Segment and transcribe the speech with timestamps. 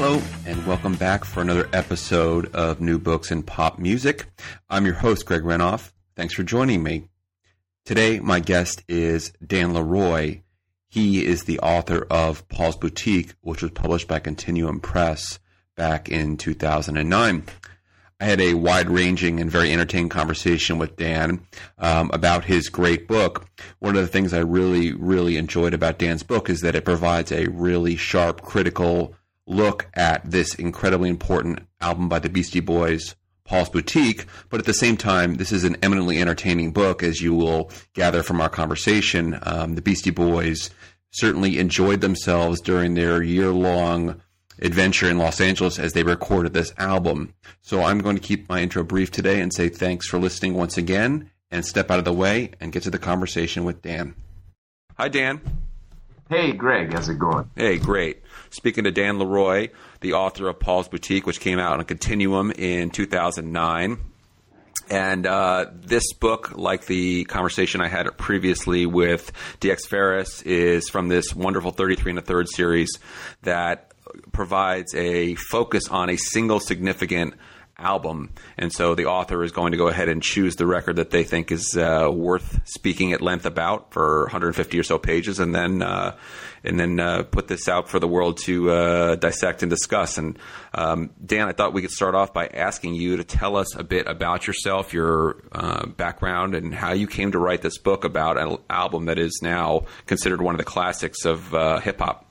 [0.00, 4.26] Hello, and welcome back for another episode of New Books in Pop Music.
[4.70, 5.90] I'm your host, Greg Renoff.
[6.14, 7.08] Thanks for joining me.
[7.84, 10.42] Today, my guest is Dan Leroy.
[10.86, 15.40] He is the author of Paul's Boutique, which was published by Continuum Press
[15.74, 17.42] back in 2009.
[18.20, 21.44] I had a wide ranging and very entertaining conversation with Dan
[21.76, 23.48] um, about his great book.
[23.80, 27.32] One of the things I really, really enjoyed about Dan's book is that it provides
[27.32, 29.16] a really sharp, critical
[29.48, 34.74] look at this incredibly important album by the Beastie Boys, Paul's Boutique, but at the
[34.74, 39.38] same time, this is an eminently entertaining book, as you will gather from our conversation.
[39.42, 40.70] Um, the Beastie Boys
[41.10, 44.20] certainly enjoyed themselves during their year long
[44.60, 47.32] adventure in Los Angeles as they recorded this album.
[47.62, 50.76] So I'm going to keep my intro brief today and say thanks for listening once
[50.76, 54.14] again and step out of the way and get to the conversation with Dan.
[54.98, 55.40] Hi, Dan.
[56.28, 56.92] Hey, Greg.
[56.92, 57.50] How's it going?
[57.56, 59.68] Hey, great speaking to Dan Leroy,
[60.00, 63.98] the author of Paul's Boutique, which came out on Continuum in 2009.
[64.90, 71.08] And uh, this book, like the conversation I had previously with DX Ferris, is from
[71.08, 72.88] this wonderful 33 and a third series
[73.42, 73.92] that
[74.32, 77.34] provides a focus on a single significant
[77.78, 78.30] album.
[78.56, 81.22] And so the author is going to go ahead and choose the record that they
[81.24, 85.82] think is uh, worth speaking at length about for 150 or so pages, and then
[85.82, 86.16] uh,
[86.64, 90.18] and then uh, put this out for the world to uh, dissect and discuss.
[90.18, 90.38] And
[90.74, 93.84] um, Dan, I thought we could start off by asking you to tell us a
[93.84, 98.38] bit about yourself, your uh, background, and how you came to write this book about
[98.38, 102.27] an album that is now considered one of the classics of uh, hip hop.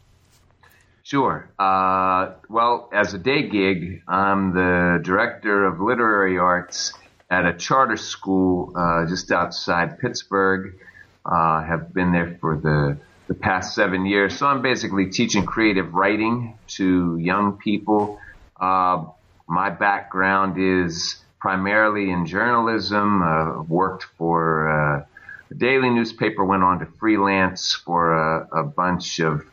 [1.07, 1.49] Sure.
[1.57, 6.91] Uh, well, as a day gig, I'm the director of literary arts
[7.29, 10.77] at a charter school uh, just outside Pittsburgh.
[11.25, 12.97] Uh, have been there for the
[13.29, 14.37] the past seven years.
[14.37, 18.19] So I'm basically teaching creative writing to young people.
[18.59, 19.05] Uh,
[19.47, 23.21] my background is primarily in journalism.
[23.21, 25.05] Uh, worked for uh,
[25.51, 29.45] a daily newspaper, went on to freelance for a, a bunch of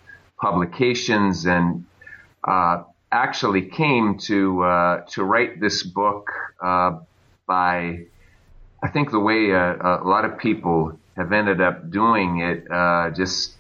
[0.45, 1.87] publications and
[2.47, 6.29] uh, actually came to uh, to write this book
[6.63, 6.99] uh,
[7.47, 8.05] by
[8.83, 13.11] I think the way a, a, lot of people have ended up doing it, uh,
[13.17, 13.55] just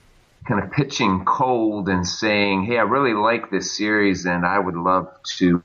[0.47, 4.77] kind of pitching cold and saying, "Hey, I really like this series, and I would
[4.77, 5.09] love
[5.39, 5.65] to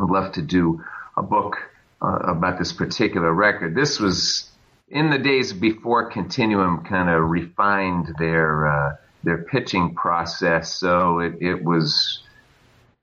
[0.00, 0.82] would love to do
[1.16, 1.54] a book
[2.02, 4.50] uh, about this particular record." This was
[4.88, 10.74] in the days before Continuum kind of refined their uh, their pitching process.
[10.74, 12.22] So it, it was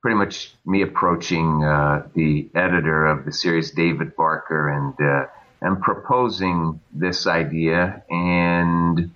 [0.01, 5.27] pretty much me approaching uh, the editor of the series, David Barker, and uh,
[5.61, 8.03] and proposing this idea.
[8.09, 9.11] And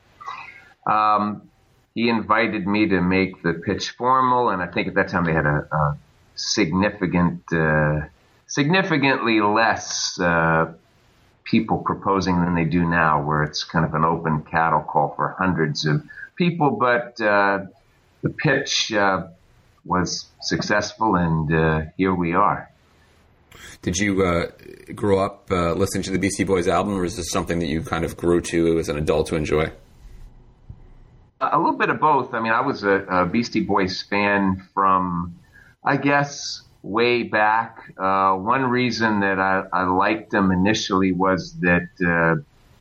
[0.90, 1.50] um,
[1.94, 5.34] he invited me to make the pitch formal, and I think at that time they
[5.34, 5.98] had a, a
[6.36, 8.02] significant, uh,
[8.48, 10.74] significantly less uh,
[11.44, 15.36] people proposing than they do now, where it's kind of an open cattle call for
[15.38, 16.04] hundreds of
[16.40, 17.60] people, but uh,
[18.24, 19.28] the pitch uh,
[19.86, 22.72] was successful, and uh, here we are.
[23.82, 24.48] Did you uh,
[24.96, 27.82] grow up uh, listening to the Beastie Boys album, or is this something that you
[27.84, 29.72] kind of grew to as an adult to enjoy?
[31.42, 32.34] A little bit of both.
[32.34, 35.40] I mean, I was a, a Beastie Boys fan from,
[35.84, 37.94] I guess, way back.
[37.98, 41.90] Uh, one reason that I, I, liked them initially was that,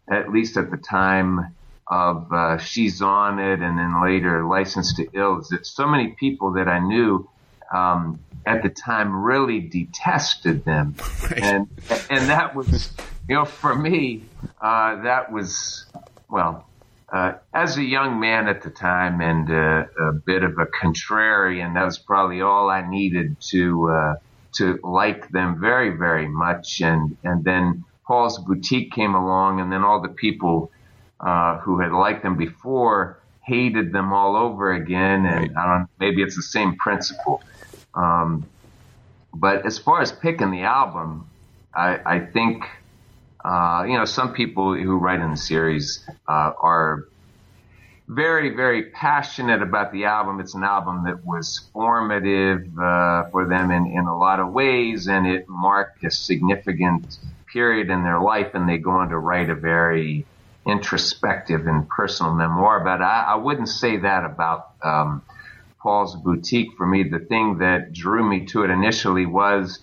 [0.08, 1.54] at least at the time,
[1.90, 6.08] of uh, She's On It and then later License to Ill is that so many
[6.08, 7.28] people that I knew
[7.72, 10.94] um, at the time really detested them.
[11.22, 11.42] Right.
[11.42, 11.68] And,
[12.10, 12.92] and that was,
[13.28, 14.24] you know, for me,
[14.60, 15.86] uh, that was,
[16.28, 16.66] well,
[17.10, 21.74] uh, as a young man at the time and uh, a bit of a contrarian,
[21.74, 24.14] that was probably all I needed to uh,
[24.56, 26.80] to like them very, very much.
[26.82, 30.70] And and then Paul's Boutique came along, and then all the people
[31.20, 33.18] uh, who had liked them before
[33.48, 35.24] hated them all over again.
[35.24, 35.56] And.
[35.56, 37.42] I don't, maybe it's the same principle.
[37.94, 38.46] Um,
[39.34, 41.28] but as far as picking the album,
[41.74, 42.64] I, I think,
[43.44, 47.04] uh, you know, some people who write in the series uh, are
[48.06, 50.40] very, very passionate about the album.
[50.40, 55.08] It's an album that was formative uh, for them in, in a lot of ways,
[55.08, 57.18] and it marked a significant
[57.52, 60.26] period in their life, and they go on to write a very
[60.66, 62.80] introspective and personal memoir.
[62.80, 65.22] But I, I wouldn't say that about um,
[65.80, 67.04] Paul's Boutique for me.
[67.04, 69.80] The thing that drew me to it initially was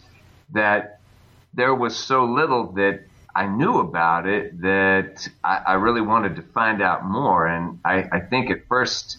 [0.53, 0.99] that
[1.53, 3.01] there was so little that
[3.35, 7.47] I knew about it that I, I really wanted to find out more.
[7.47, 9.17] And I, I, think at first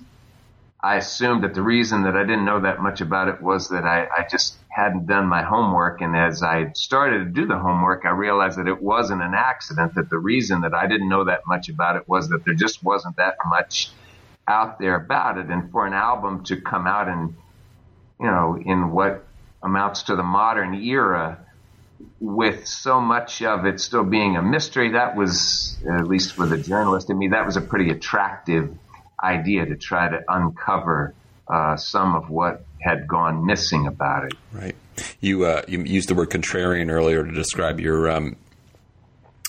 [0.81, 3.85] I assumed that the reason that I didn't know that much about it was that
[3.85, 6.01] I, I just hadn't done my homework.
[6.01, 9.95] And as I started to do the homework, I realized that it wasn't an accident,
[9.95, 12.85] that the reason that I didn't know that much about it was that there just
[12.85, 13.91] wasn't that much
[14.47, 15.47] out there about it.
[15.47, 17.37] And for an album to come out in,
[18.21, 19.25] you know, in what
[19.63, 21.39] amounts to the modern era,
[22.21, 26.59] with so much of it still being a mystery, that was, at least for the
[26.59, 28.77] journalist in me, that was a pretty attractive
[29.23, 31.15] idea to try to uncover
[31.49, 34.35] uh, some of what had gone missing about it.
[34.53, 34.77] Right.
[35.21, 38.37] You uh, you used the word contrarian earlier to describe your um,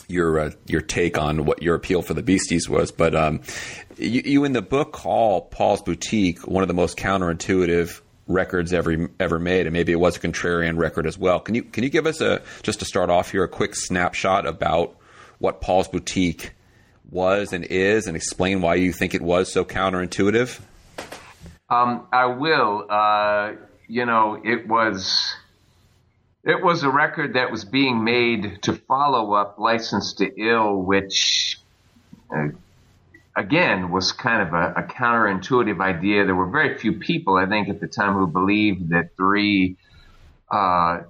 [0.08, 3.42] your uh, your take on what your appeal for the Beasties was, but um,
[3.98, 9.10] you, you in the book call Paul's Boutique one of the most counterintuitive records ever
[9.20, 11.40] ever made, and maybe it was a contrarian record as well.
[11.40, 14.46] Can you can you give us a just to start off here a quick snapshot
[14.46, 14.96] about
[15.40, 16.52] what Paul's Boutique
[17.10, 20.60] was and is, and explain why you think it was so counterintuitive?
[21.70, 22.86] Um, I will.
[22.90, 23.54] Uh,
[23.88, 25.36] you know, it was
[26.44, 31.60] it was a record that was being made to follow up "License to Ill," which.
[32.34, 32.50] Uh,
[33.38, 36.26] again was kind of a, a, counterintuitive idea.
[36.26, 39.78] There were very few people, I think, at the time who believed that three
[40.52, 41.02] uh,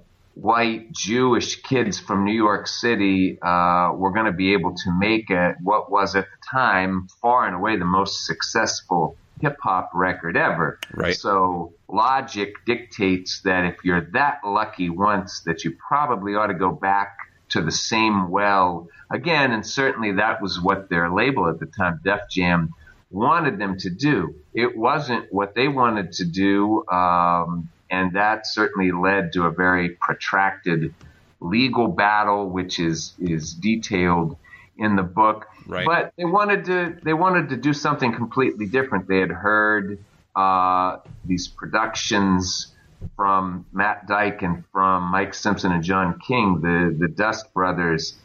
[0.42, 5.30] white Jewish kids from New York City uh, were going to be able to make
[5.30, 10.38] a, what was at the time far and away the most successful hip hop record
[10.38, 10.80] ever.
[10.94, 11.16] Right.
[11.16, 16.72] So logic dictates that if you're that lucky once, that you probably ought to go
[16.72, 17.18] back
[17.50, 22.00] to the same well again, and certainly that was what their label at the time,
[22.04, 22.74] Def Jam,
[23.10, 24.36] wanted them to do.
[24.54, 29.90] It wasn't what they wanted to do, um, and that certainly led to a very
[29.90, 30.94] protracted
[31.40, 34.38] legal battle, which is is detailed
[34.78, 35.48] in the book.
[35.66, 35.86] Right.
[35.86, 39.08] But they wanted to they wanted to do something completely different.
[39.08, 40.04] They had heard
[40.36, 42.74] uh, these productions
[43.16, 48.18] from Matt Dike and from Mike Simpson and John King, the the Dust brothers,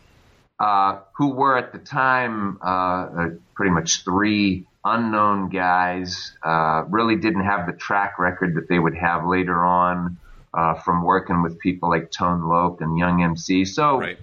[0.58, 6.32] uh, who were at the time uh, pretty much three unknown guys.
[6.42, 10.18] Uh, really didn't have the track record that they would have later on
[10.54, 13.64] uh, from working with people like Tone Loc and Young MC.
[13.64, 13.98] So.
[13.98, 14.18] Right.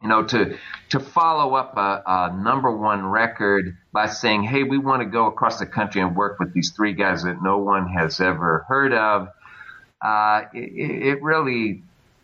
[0.00, 0.56] You know, to
[0.90, 5.26] to follow up a, a number one record by saying, "Hey, we want to go
[5.26, 8.92] across the country and work with these three guys that no one has ever heard
[8.92, 9.28] of,"
[10.00, 11.82] uh, it, it, really,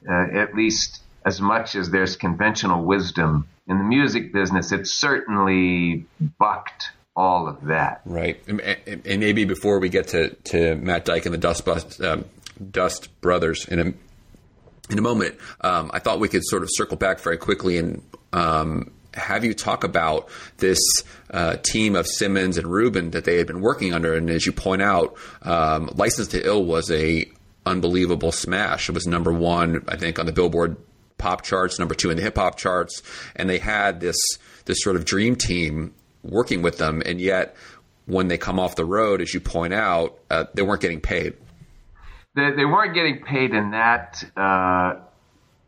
[0.08, 6.06] uh, at least as much as there's conventional wisdom in the music business, it certainly
[6.38, 8.00] bucked all of that.
[8.04, 8.40] Right.
[8.48, 12.24] And, and maybe before we get to, to Matt Dike and the Dust, Bust, um,
[12.70, 13.94] Dust Brothers in a
[14.90, 18.02] in a moment, um, I thought we could sort of circle back very quickly and
[18.34, 20.28] um, have you talk about
[20.58, 20.78] this
[21.30, 24.14] uh, team of Simmons and Rubin that they had been working under.
[24.14, 27.26] And as you point out, um, License to Ill was a
[27.66, 28.88] unbelievable smash.
[28.88, 30.76] It was number one, I think, on the Billboard
[31.16, 33.02] pop charts, number two in the hip hop charts,
[33.36, 34.16] and they had this
[34.66, 35.94] this sort of dream team
[36.24, 37.54] working with them, and yet
[38.06, 41.34] when they come off the road, as you point out, uh, they weren't getting paid.
[42.34, 44.96] They, they weren't getting paid, and that uh,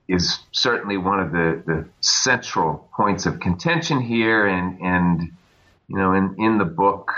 [0.08, 4.46] is certainly one of the, the central points of contention here.
[4.46, 5.32] And and
[5.88, 7.12] you know, in in the book,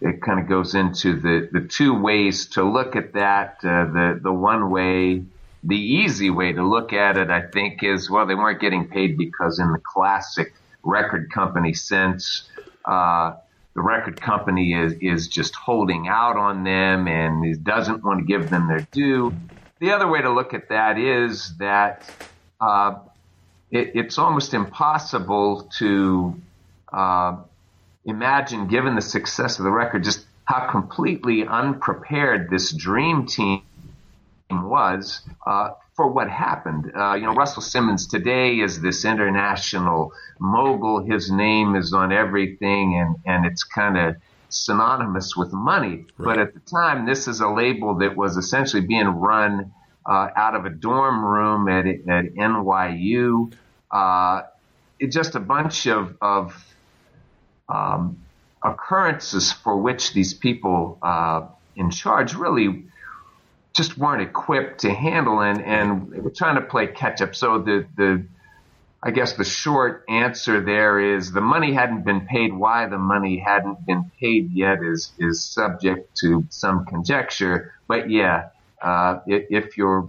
[0.00, 3.58] it kind of goes into the, the two ways to look at that.
[3.62, 5.22] Uh, the the one way,
[5.64, 9.16] the easy way to look at it, I think, is well, they weren't getting paid
[9.16, 12.48] because in the classic record company sense,
[12.84, 13.34] uh,
[13.74, 18.50] the record company is is just holding out on them and doesn't want to give
[18.50, 19.32] them their due.
[19.78, 22.08] The other way to look at that is that
[22.60, 22.96] uh,
[23.70, 26.40] it, it's almost impossible to
[26.92, 27.36] uh,
[28.04, 33.62] imagine, given the success of the record, just how completely unprepared this dream team
[34.50, 35.70] was uh,
[36.00, 36.90] for what happened.
[36.96, 41.04] Uh, you know, Russell Simmons today is this international mogul.
[41.04, 44.16] His name is on everything, and and it's kind of
[44.48, 46.06] synonymous with money.
[46.16, 46.24] Right.
[46.24, 49.74] But at the time, this is a label that was essentially being run
[50.06, 53.52] uh, out of a dorm room at at NYU.
[53.90, 54.44] Uh,
[54.98, 56.64] it just a bunch of of
[57.68, 58.16] um,
[58.64, 61.42] occurrences for which these people uh,
[61.76, 62.86] in charge really
[63.74, 67.34] just weren't equipped to handle and and we're trying to play catch up.
[67.34, 68.24] So the the
[69.02, 72.52] I guess the short answer there is the money hadn't been paid.
[72.52, 77.74] Why the money hadn't been paid yet is is subject to some conjecture.
[77.86, 78.50] But yeah,
[78.82, 80.08] uh, if you're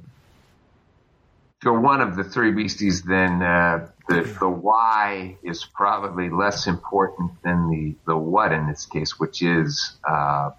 [1.59, 6.67] if you're one of the three beasties, then uh, the the why is probably less
[6.67, 10.51] important than the the what in this case, which is uh,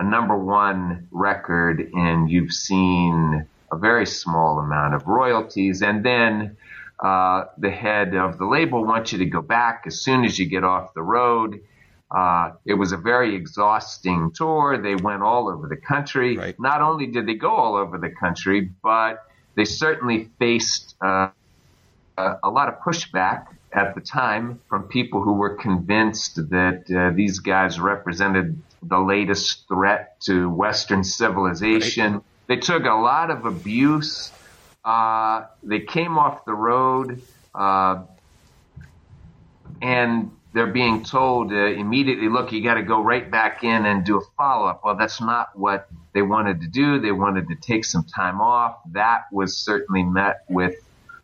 [0.00, 6.56] a number one record, and you've seen a very small amount of royalties, and then
[6.98, 10.46] uh, the head of the label wants you to go back as soon as you
[10.46, 11.60] get off the road.
[12.10, 14.80] Uh, it was a very exhausting tour.
[14.82, 16.36] They went all over the country.
[16.36, 16.58] Right.
[16.58, 19.22] Not only did they go all over the country, but
[19.54, 21.28] they certainly faced uh,
[22.16, 27.38] a lot of pushback at the time from people who were convinced that uh, these
[27.38, 32.14] guys represented the latest threat to Western civilization.
[32.14, 32.22] Right.
[32.46, 34.32] They took a lot of abuse
[34.84, 37.22] uh, they came off the road,
[37.54, 38.02] uh,
[39.82, 44.04] and they're being told uh, immediately, look, you got to go right back in and
[44.04, 44.82] do a follow up.
[44.84, 46.98] Well, that's not what they wanted to do.
[46.98, 48.78] They wanted to take some time off.
[48.92, 50.74] That was certainly met with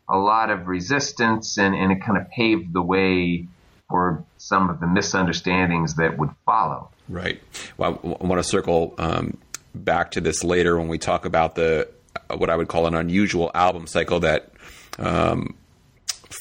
[0.08, 3.48] a lot of resistance, and, and it kind of paved the way
[3.88, 6.90] for some of the misunderstandings that would follow.
[7.08, 7.40] Right.
[7.76, 9.36] Well, I want to circle um,
[9.74, 11.88] back to this later when we talk about the
[12.34, 14.50] what I would call an unusual album cycle that
[14.98, 15.54] um,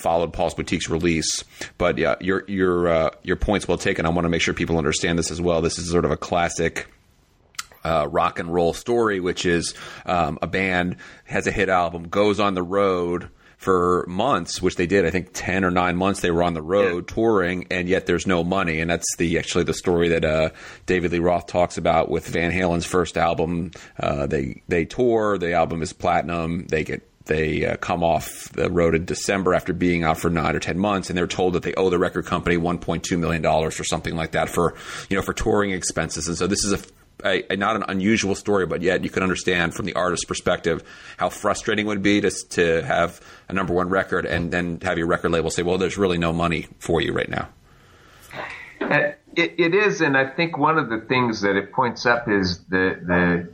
[0.01, 1.43] followed Paul's Boutique's release.
[1.77, 4.05] But yeah, your your uh, your point's well taken.
[4.05, 5.61] I want to make sure people understand this as well.
[5.61, 6.87] This is sort of a classic.
[7.83, 9.75] Uh, rock and roll story, which is
[10.07, 10.95] um, a band
[11.25, 15.05] has a hit album, goes on the road, for months, which they did.
[15.05, 17.15] I think ten or nine months they were on the road yeah.
[17.15, 18.79] touring, and yet there's no money.
[18.79, 20.49] And that's the actually the story that uh,
[20.85, 23.71] David Lee Roth talks about with Van Halen's first album.
[23.99, 26.67] Uh, they they tour, the album is platinum.
[26.67, 30.55] They get they uh, come off the road in December after being out for nine
[30.55, 33.79] or ten months, and they're told that they owe the record company 1.2 million dollars
[33.79, 34.75] or something like that for
[35.09, 36.27] you know for touring expenses.
[36.27, 36.85] And so this is a
[37.23, 40.83] a, a, not an unusual story, but yet you can understand from the artist's perspective
[41.17, 44.97] how frustrating it would be to, to have a number one record and then have
[44.97, 47.49] your record label say, well, there's really no money for you right now.
[48.81, 52.29] Uh, it, it is, and I think one of the things that it points up
[52.29, 53.49] is the the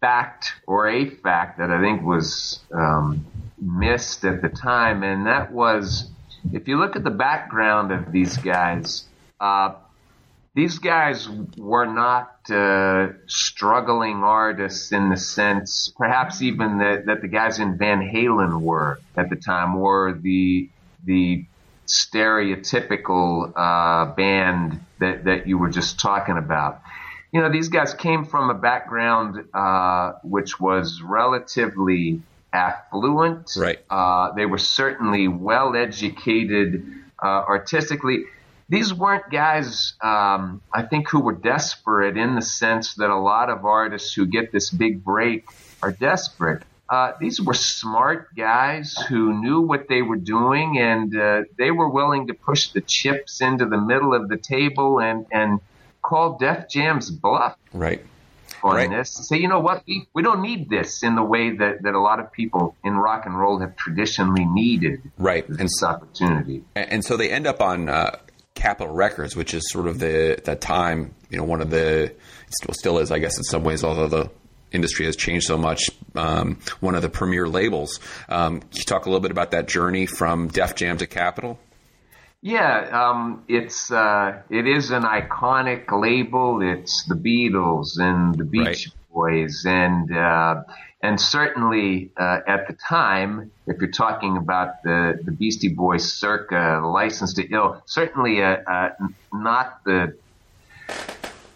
[0.00, 3.26] fact or a fact that I think was um,
[3.60, 6.10] missed at the time, and that was
[6.52, 9.04] if you look at the background of these guys,
[9.40, 9.74] uh,
[10.56, 17.28] these guys were not uh, struggling artists in the sense, perhaps even that, that the
[17.28, 20.70] guys in Van Halen were at the time, or the
[21.04, 21.44] the
[21.86, 26.80] stereotypical uh, band that that you were just talking about.
[27.32, 33.50] You know, these guys came from a background uh, which was relatively affluent.
[33.58, 33.78] Right.
[33.90, 36.82] Uh, they were certainly well educated
[37.22, 38.24] uh, artistically
[38.68, 43.48] these weren't guys, um, I think, who were desperate in the sense that a lot
[43.48, 45.44] of artists who get this big break
[45.82, 46.62] are desperate.
[46.88, 51.88] Uh, these were smart guys who knew what they were doing and uh, they were
[51.88, 55.60] willing to push the chips into the middle of the table and, and
[56.00, 57.56] call Def Jam's bluff.
[57.72, 58.04] Right.
[58.62, 58.88] On right.
[58.88, 61.94] this, say, you know what, we, we don't need this in the way that, that
[61.94, 65.46] a lot of people in rock and roll have traditionally needed right.
[65.46, 66.64] this and, opportunity.
[66.74, 68.16] And so they end up on uh,
[68.56, 72.12] Capitol Records, which is sort of the at that time, you know, one of the
[72.50, 74.30] still still is, I guess, in some ways, although the
[74.72, 75.90] industry has changed so much.
[76.16, 78.00] Um, one of the premier labels.
[78.28, 81.60] Um, can you talk a little bit about that journey from Def Jam to Capitol?
[82.40, 86.60] Yeah, um, it's uh, it is an iconic label.
[86.62, 88.86] It's the Beatles and the Beach right.
[89.12, 90.62] Boys, and uh,
[91.06, 96.82] and certainly uh, at the time, if you're talking about the, the Beastie Boys circa
[96.84, 98.88] License to Ill, certainly uh, uh,
[99.32, 100.16] not the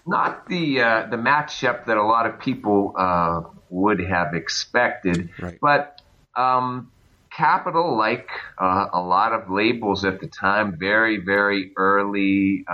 [0.07, 5.31] not the uh, the matchup that a lot of people uh, would have expected.
[5.41, 5.59] Right.
[5.61, 6.01] But
[6.37, 6.93] um,
[7.37, 12.65] Capitol, like uh, a lot of labels at the time, very very early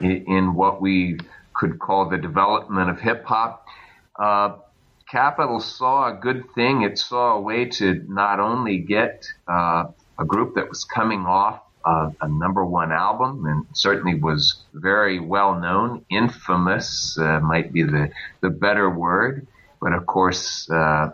[0.00, 1.18] in, in, what we
[1.52, 3.66] could call the development of hip hop.
[5.14, 6.82] Capitol saw a good thing.
[6.82, 9.84] It saw a way to not only get uh,
[10.18, 15.20] a group that was coming off uh, a number one album and certainly was very
[15.20, 19.46] well known, infamous uh, might be the, the better word,
[19.80, 21.12] but of course uh,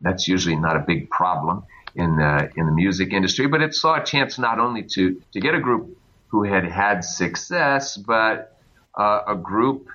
[0.00, 3.46] that's usually not a big problem in the, in the music industry.
[3.46, 5.98] But it saw a chance not only to, to get a group
[6.28, 8.56] who had had success, but
[8.94, 9.88] uh, a group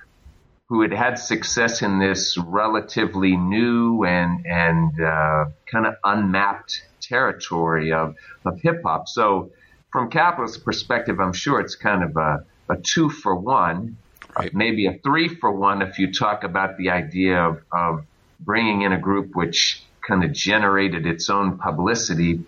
[0.72, 7.92] who had had success in this relatively new and and uh, kind of unmapped territory
[7.92, 9.06] of of hip hop.
[9.06, 9.50] So,
[9.92, 13.98] from capitalist perspective, I'm sure it's kind of a, a two for one,
[14.34, 14.54] right.
[14.54, 18.06] maybe a three for one if you talk about the idea of, of
[18.40, 22.40] bringing in a group which kind of generated its own publicity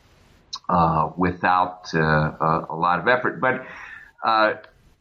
[0.71, 3.39] uh, without uh, a, a, lot of effort.
[3.39, 3.67] But
[4.25, 4.55] uh,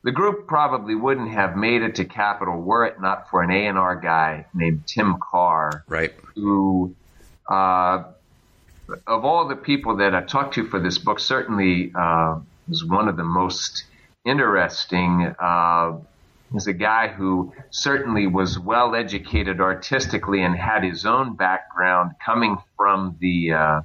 [0.03, 3.95] the group probably wouldn't have made it to Capitol were it not for an A&R
[3.95, 6.13] guy named Tim Carr, right?
[6.35, 6.95] Who,
[7.49, 8.03] uh,
[9.07, 13.07] of all the people that I talked to for this book, certainly uh, was one
[13.07, 13.85] of the most
[14.25, 15.33] interesting.
[15.39, 15.99] Uh,
[16.55, 22.57] is a guy who certainly was well educated artistically and had his own background coming
[22.77, 23.53] from the.
[23.53, 23.81] Uh,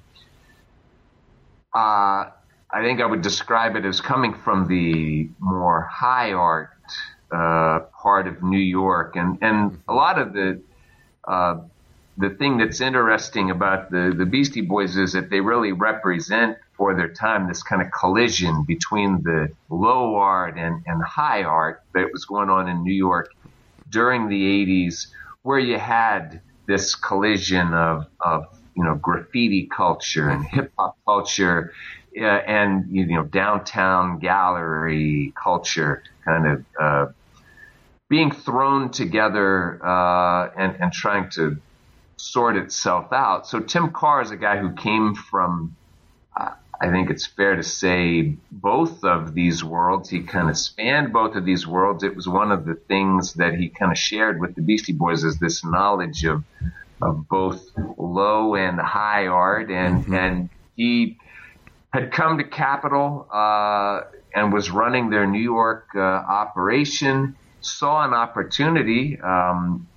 [1.73, 2.31] uh,
[2.71, 6.71] I think I would describe it as coming from the more high art
[7.33, 10.61] uh, part of New York, and and a lot of the
[11.27, 11.61] uh,
[12.19, 16.95] the thing that's interesting about the the Beastie Boys is that they really represent for
[16.95, 22.09] their time this kind of collision between the low art and, and high art that
[22.13, 23.35] was going on in New York
[23.91, 25.09] during the 80s,
[25.43, 28.47] where you had this collision of, of
[28.77, 31.73] you know graffiti culture and hip hop culture
[32.21, 37.13] uh, and you know downtown gallery culture kind of uh,
[38.09, 41.59] being thrown together uh, and, and trying to
[42.17, 43.47] sort itself out.
[43.47, 45.77] So Tim Carr is a guy who came from
[46.81, 50.09] I think it's fair to say both of these worlds.
[50.11, 52.05] He kind of spanned both of these worlds.
[52.05, 55.25] It was one of the things that he kind of shared with the Beastie Boys
[55.25, 56.45] is this knowledge of
[57.01, 60.15] of both low and high art, and mm-hmm.
[60.15, 61.19] and he
[61.93, 64.03] had come to Capitol uh,
[64.35, 67.37] and was running their New York uh, operation.
[67.61, 69.89] Saw an opportunity um,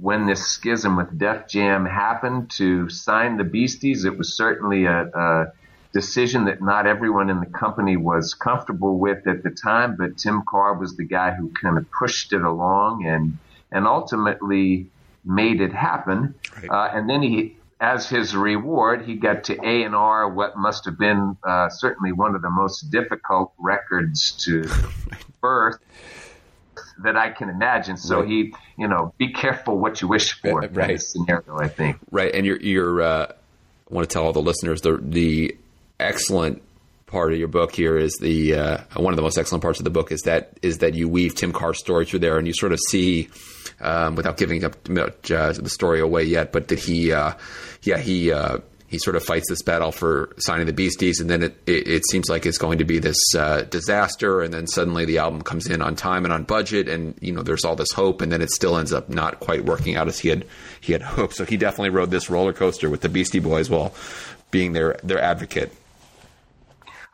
[0.00, 4.04] when this schism with Def Jam happened to sign the Beasties.
[4.04, 5.52] It was certainly a, a
[5.92, 10.42] decision that not everyone in the company was comfortable with at the time, but Tim
[10.48, 13.38] Carr was the guy who kind of pushed it along and
[13.72, 14.90] and ultimately
[15.24, 16.34] made it happen.
[16.56, 16.70] Right.
[16.70, 20.84] Uh, and then he, as his reward, he got to A and R, what must
[20.84, 24.64] have been uh, certainly one of the most difficult records to
[25.40, 25.78] birth
[27.02, 27.96] that I can imagine.
[27.96, 28.28] So right.
[28.28, 30.60] he, you know, be careful what you wish for.
[30.60, 30.74] Right.
[30.74, 31.96] Kind of scenario, I think.
[32.10, 33.26] Right, and you're, you're uh,
[33.90, 35.56] I want to tell all the listeners the the
[35.98, 36.62] excellent
[37.06, 39.84] part of your book here is the uh, one of the most excellent parts of
[39.84, 42.54] the book is that is that you weave Tim Carr's story through there, and you
[42.54, 43.28] sort of see,
[43.80, 47.32] um, without giving up much, uh, the story away yet, but that he, uh,
[47.82, 48.58] yeah, he uh,
[48.90, 52.06] he sort of fights this battle for signing the Beasties, and then it, it, it
[52.10, 55.68] seems like it's going to be this uh, disaster, and then suddenly the album comes
[55.68, 58.42] in on time and on budget, and you know there's all this hope, and then
[58.42, 60.44] it still ends up not quite working out as he had
[60.80, 61.36] he had hoped.
[61.36, 63.94] So he definitely rode this roller coaster with the Beastie Boys while
[64.50, 65.72] being their their advocate.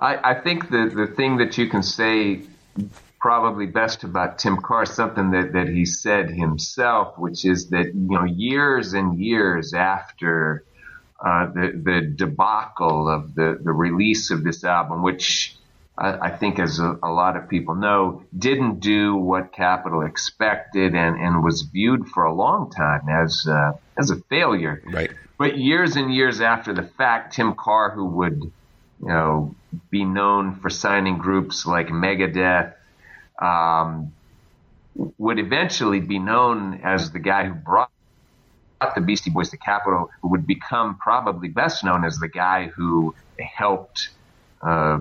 [0.00, 2.40] I, I think the the thing that you can say
[3.26, 8.16] probably best about Tim Carr something that, that he said himself, which is that, you
[8.16, 10.62] know, years and years after
[11.18, 15.56] uh, the the debacle of the the release of this album, which
[15.98, 20.94] I, I think, as a, a, lot of people know, didn't do what Capitol expected
[20.94, 24.80] and, and was viewed for a long time as uh, as a failure.
[24.86, 25.10] Right.
[25.36, 28.40] But years and years after the fact, Tim Carr, who would
[29.00, 29.56] you know
[29.90, 32.74] be known for signing groups like Megadeth.
[33.40, 34.12] Um,
[35.18, 37.90] would eventually be known as the guy who brought
[38.94, 43.14] the Beastie Boys to Capitol, who would become probably best known as the guy who
[43.38, 44.10] helped
[44.62, 45.00] uh,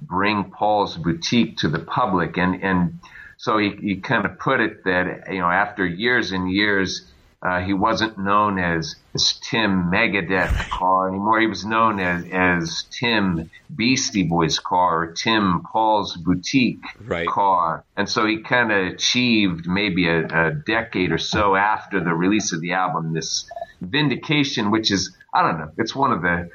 [0.00, 2.36] bring Paul's Boutique to the public.
[2.36, 3.00] And and
[3.36, 7.10] so he, he kind of put it that you know after years and years
[7.44, 11.40] uh, he wasn't known as, as Tim Megadeth Carr anymore.
[11.40, 17.28] He was known as, as Tim Beastie Boys Carr or Tim Paul's Boutique right.
[17.28, 17.84] Carr.
[17.98, 22.52] And so he kind of achieved maybe a, a decade or so after the release
[22.52, 23.46] of the album this
[23.82, 26.50] vindication, which is, I don't know, it's one of the,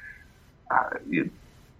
[0.71, 1.23] uh,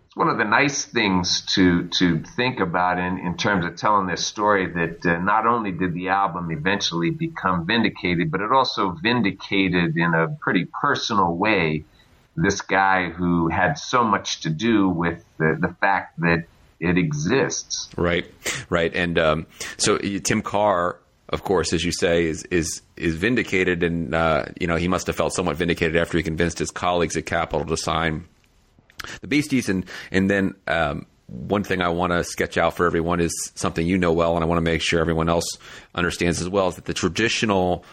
[0.10, 4.08] it's one of the nice things to to think about in, in terms of telling
[4.08, 8.90] this story that uh, not only did the album eventually become vindicated, but it also
[8.90, 11.84] vindicated in a pretty personal way
[12.36, 16.46] this guy who had so much to do with the, the fact that
[16.80, 17.90] it exists.
[17.96, 18.26] Right,
[18.68, 19.46] right, and um,
[19.78, 20.98] so Tim Carr
[21.32, 25.06] of course, as you say, is is is vindicated, and uh, you know he must
[25.06, 28.26] have felt somewhat vindicated after he convinced his colleagues at Capitol to sign
[29.22, 33.20] the Beasties, and and then um, one thing I want to sketch out for everyone
[33.20, 35.46] is something you know well, and I want to make sure everyone else
[35.94, 37.86] understands as well, is that the traditional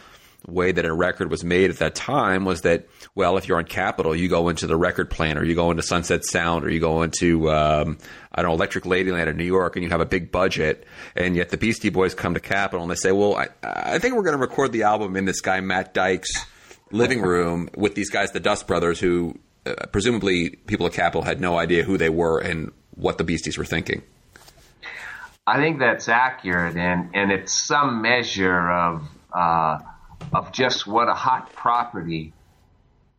[0.47, 3.65] way that a record was made at that time was that, well, if you're on
[3.65, 6.79] Capitol, you go into the record plant, or you go into Sunset Sound, or you
[6.79, 7.97] go into, um,
[8.31, 11.35] I don't know, Electric Ladyland in New York, and you have a big budget, and
[11.35, 14.23] yet the Beastie Boys come to Capitol and they say, well, I, I think we're
[14.23, 16.31] going to record the album in this guy Matt Dike's
[16.91, 21.41] living room with these guys, the Dust Brothers, who uh, presumably people at Capitol had
[21.41, 24.01] no idea who they were and what the Beasties were thinking.
[25.45, 29.79] I think that's accurate, and, and it's some measure of uh,
[30.33, 32.33] of just what a hot property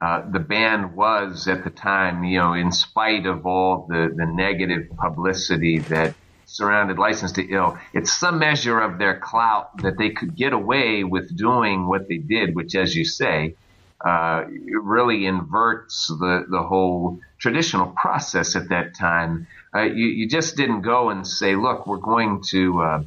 [0.00, 2.24] uh, the band was at the time.
[2.24, 7.78] You know, in spite of all the, the negative publicity that surrounded License to Ill,
[7.94, 12.18] it's some measure of their clout that they could get away with doing what they
[12.18, 13.54] did, which, as you say,
[14.04, 14.44] uh,
[14.82, 19.46] really inverts the the whole traditional process at that time.
[19.74, 23.02] Uh, you, you just didn't go and say, look, we're going to, uh,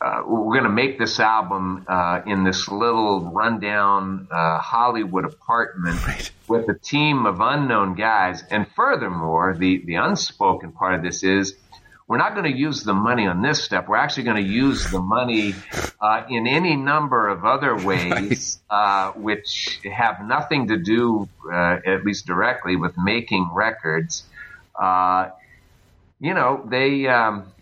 [0.00, 6.06] uh, we're going to make this album uh, in this little rundown uh, Hollywood apartment
[6.06, 6.30] right.
[6.48, 8.44] with a team of unknown guys.
[8.50, 11.54] And furthermore, the, the unspoken part of this is
[12.08, 13.88] we're not going to use the money on this step.
[13.88, 15.54] We're actually going to use the money
[16.00, 19.08] uh, in any number of other ways, right.
[19.08, 24.24] uh, which have nothing to do, uh, at least directly, with making records.
[24.74, 25.30] Uh,
[26.20, 27.06] you know, they.
[27.08, 27.52] Um,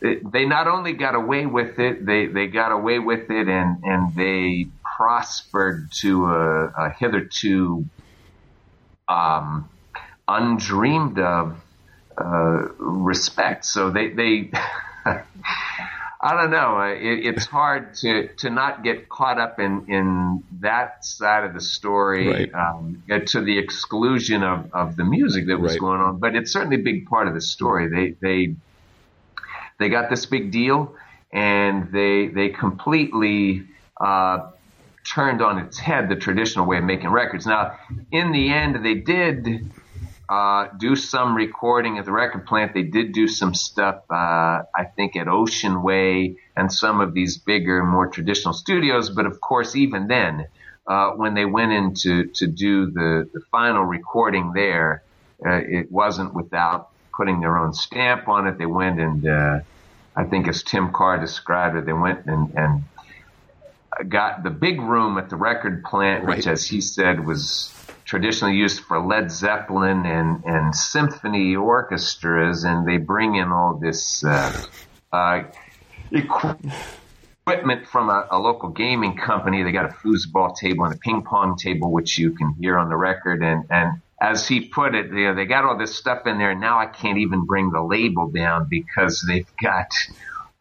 [0.00, 4.14] they not only got away with it, they, they got away with it and, and
[4.14, 7.86] they prospered to a, a hitherto
[9.08, 9.66] um,
[10.28, 11.63] undreamed of
[12.18, 13.64] uh, respect.
[13.64, 14.50] So they, they
[16.24, 16.80] I don't know.
[16.80, 21.60] It, it's hard to, to not get caught up in, in that side of the
[21.60, 22.54] story right.
[22.54, 25.80] um, to the exclusion of, of the music that was right.
[25.80, 26.18] going on.
[26.20, 27.88] But it's certainly a big part of the story.
[27.88, 28.54] They they
[29.78, 30.96] they got this big deal,
[31.30, 33.64] and they they completely
[34.00, 34.50] uh,
[35.04, 37.46] turned on its head the traditional way of making records.
[37.46, 37.78] Now,
[38.10, 39.70] in the end, they did
[40.28, 42.72] uh, do some recording at the record plant.
[42.74, 44.14] They did do some stuff, uh,
[44.74, 49.10] I think, at Ocean Way and some of these bigger, more traditional studios.
[49.10, 50.46] But of course, even then,
[50.86, 55.02] uh, when they went in to, to do the, the final recording there,
[55.44, 58.58] uh, it wasn't without putting their own stamp on it.
[58.58, 59.60] They went and, uh,
[60.16, 65.18] I think as Tim Carr described it, they went and, and got the big room
[65.18, 66.36] at the record plant, right.
[66.36, 67.72] which, as he said, was
[68.14, 74.24] traditionally used for Led Zeppelin and, and symphony orchestras, and they bring in all this
[74.24, 74.66] uh,
[75.12, 75.42] uh,
[76.12, 79.64] equipment from a, a, local gaming company.
[79.64, 82.88] They got a foosball table and a ping pong table, which you can hear on
[82.88, 86.24] the record, and and as he put it, you know, they got all this stuff
[86.24, 89.90] in there, and now I can't even bring the label down because they've got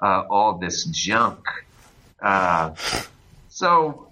[0.01, 1.37] uh, all this junk.
[2.19, 2.73] Uh,
[3.49, 4.11] so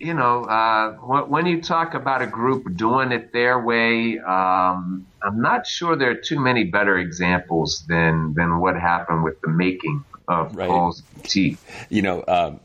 [0.00, 0.92] you know, uh,
[1.24, 6.10] when you talk about a group doing it their way, um, I'm not sure there
[6.10, 10.68] are too many better examples than than what happened with the making of right.
[10.68, 11.62] Paul's teeth.
[11.90, 12.60] You know, um,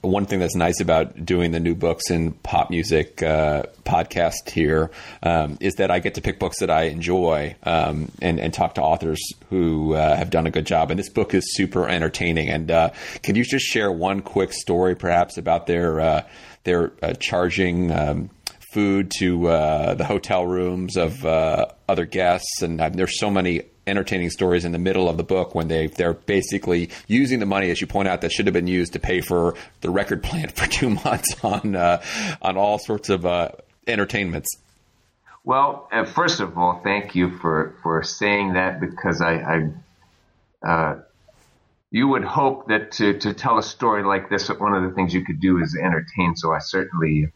[0.00, 4.90] one thing that's nice about doing the new books and pop music uh, podcast here
[5.22, 8.76] um, is that I get to pick books that I enjoy um, and, and, talk
[8.76, 9.20] to authors
[9.50, 10.90] who uh, have done a good job.
[10.90, 12.48] And this book is super entertaining.
[12.48, 12.90] And uh,
[13.22, 16.22] can you just share one quick story, perhaps, about their uh,
[16.64, 18.30] they're uh, charging um,
[18.72, 23.62] food to uh, the hotel rooms of uh, other guests, and uh, there's so many
[23.86, 27.70] entertaining stories in the middle of the book when they they're basically using the money,
[27.70, 30.52] as you point out, that should have been used to pay for the record plant
[30.56, 32.02] for two months on uh,
[32.42, 33.48] on all sorts of uh,
[33.86, 34.48] entertainments.
[35.44, 39.72] Well, first of all, thank you for for saying that because I.
[40.62, 40.98] I
[41.90, 45.14] you would hope that to, to tell a story like this, one of the things
[45.14, 46.36] you could do is entertain.
[46.36, 47.32] So I certainly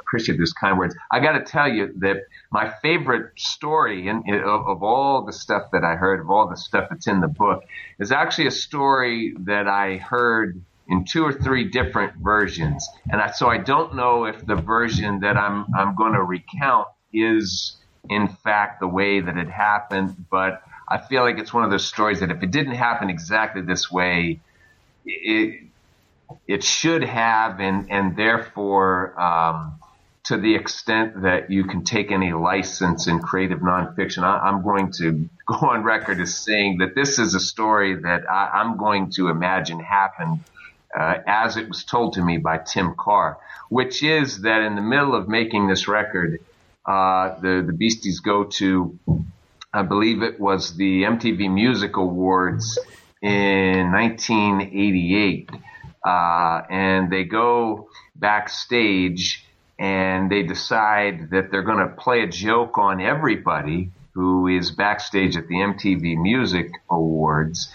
[0.00, 0.94] appreciate those kind words.
[1.10, 5.32] I got to tell you that my favorite story in, in, of, of, all the
[5.32, 7.64] stuff that I heard, of all the stuff that's in the book,
[7.98, 12.88] is actually a story that I heard in two or three different versions.
[13.10, 16.88] And I, so I don't know if the version that I'm I'm going to recount
[17.12, 17.76] is
[18.08, 21.86] in fact the way that it happened, but I feel like it's one of those
[21.86, 24.40] stories that if it didn't happen exactly this way,
[25.04, 25.62] it
[26.46, 29.74] it should have, and and therefore, um,
[30.24, 34.92] to the extent that you can take any license in creative nonfiction, I, am going
[34.98, 39.10] to go on record as saying that this is a story that I, am going
[39.12, 40.40] to imagine happened
[40.96, 44.82] uh, as it was told to me by Tim Carr, which is that in the
[44.82, 46.40] middle of making this record,
[46.84, 48.98] uh, the the Beasties go to
[49.72, 52.78] I believe it was the MTV Music Awards
[53.20, 55.50] in 1988.
[56.04, 59.44] Uh, and they go backstage
[59.78, 65.36] and they decide that they're going to play a joke on everybody who is backstage
[65.36, 67.70] at the MTV Music Awards.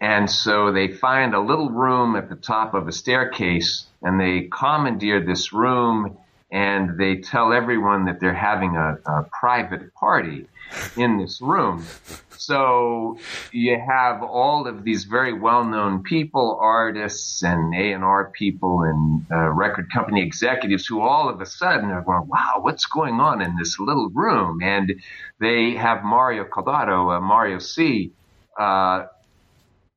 [0.00, 4.48] And so they find a little room at the top of a staircase and they
[4.50, 6.16] commandeer this room
[6.50, 10.46] and they tell everyone that they're having a, a private party
[10.96, 11.84] in this room.
[12.36, 13.18] So
[13.52, 19.86] you have all of these very well-known people, artists and A&R people and uh, record
[19.92, 23.78] company executives who all of a sudden are going, wow, what's going on in this
[23.78, 24.60] little room?
[24.60, 25.00] And
[25.40, 28.12] they have Mario Caldato, uh, Mario C.,
[28.58, 29.06] uh,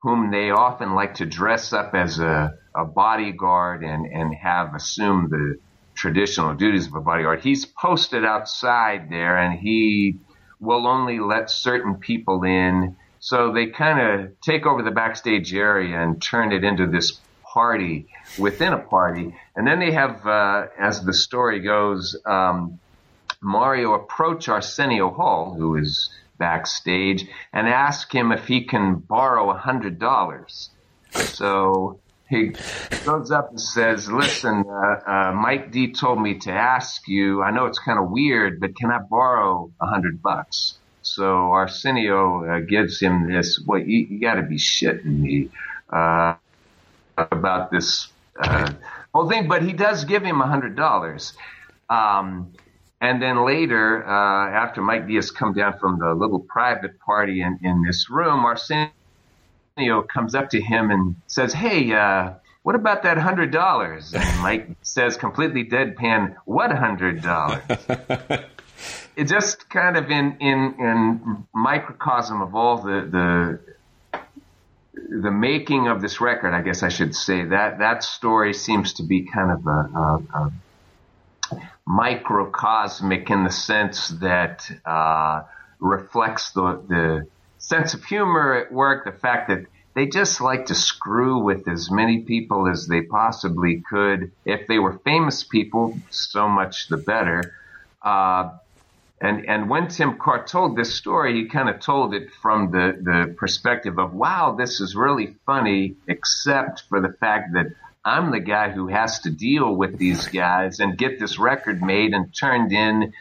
[0.03, 5.29] whom they often like to dress up as a, a bodyguard and, and have assume
[5.31, 5.57] the
[5.95, 7.41] traditional duties of a bodyguard.
[7.41, 10.19] He's posted outside there and he
[10.65, 12.95] will only let certain people in.
[13.19, 18.07] So they kind of take over the backstage area and turn it into this party
[18.37, 19.35] within a party.
[19.55, 22.79] And then they have, uh, as the story goes, um,
[23.41, 29.57] Mario approach Arsenio Hall, who is backstage, and ask him if he can borrow a
[29.57, 30.69] hundred dollars.
[31.11, 31.99] So
[32.35, 37.43] he goes up and says, "Listen, uh, uh, Mike D told me to ask you.
[37.43, 42.45] I know it's kind of weird, but can I borrow a hundred bucks?" So Arsenio
[42.45, 43.61] uh, gives him this.
[43.65, 45.49] Well, you, you got to be shitting me
[45.91, 46.35] uh,
[47.17, 48.71] about this uh,
[49.13, 51.33] whole thing, but he does give him a hundred dollars.
[51.89, 52.53] Um,
[53.01, 57.41] and then later, uh, after Mike D has come down from the little private party
[57.41, 58.89] in, in this room, Arsenio
[60.13, 62.33] comes up to him and says, "Hey, uh,
[62.63, 67.61] what about that hundred dollars?" And Mike says, completely deadpan, "What hundred dollars?"
[69.17, 73.59] it just kind of in in in microcosm of all the the
[74.93, 79.03] the making of this record, I guess I should say that that story seems to
[79.03, 80.51] be kind of a, a,
[81.53, 85.43] a microcosmic in the sense that uh,
[85.79, 87.27] reflects the the
[87.67, 91.89] sense of humor at work, the fact that they just like to screw with as
[91.89, 94.31] many people as they possibly could.
[94.43, 97.55] If they were famous people, so much the better.
[98.01, 98.51] Uh,
[99.21, 102.97] and and when Tim Carr told this story, he kind of told it from the
[103.01, 107.67] the perspective of, wow, this is really funny, except for the fact that
[108.03, 112.13] I'm the guy who has to deal with these guys and get this record made
[112.13, 113.13] and turned in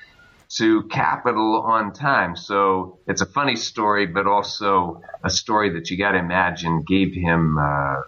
[0.56, 2.36] to Capitol on time.
[2.36, 7.12] So it's a funny story, but also a story that you got to imagine gave
[7.12, 8.02] him uh, uh,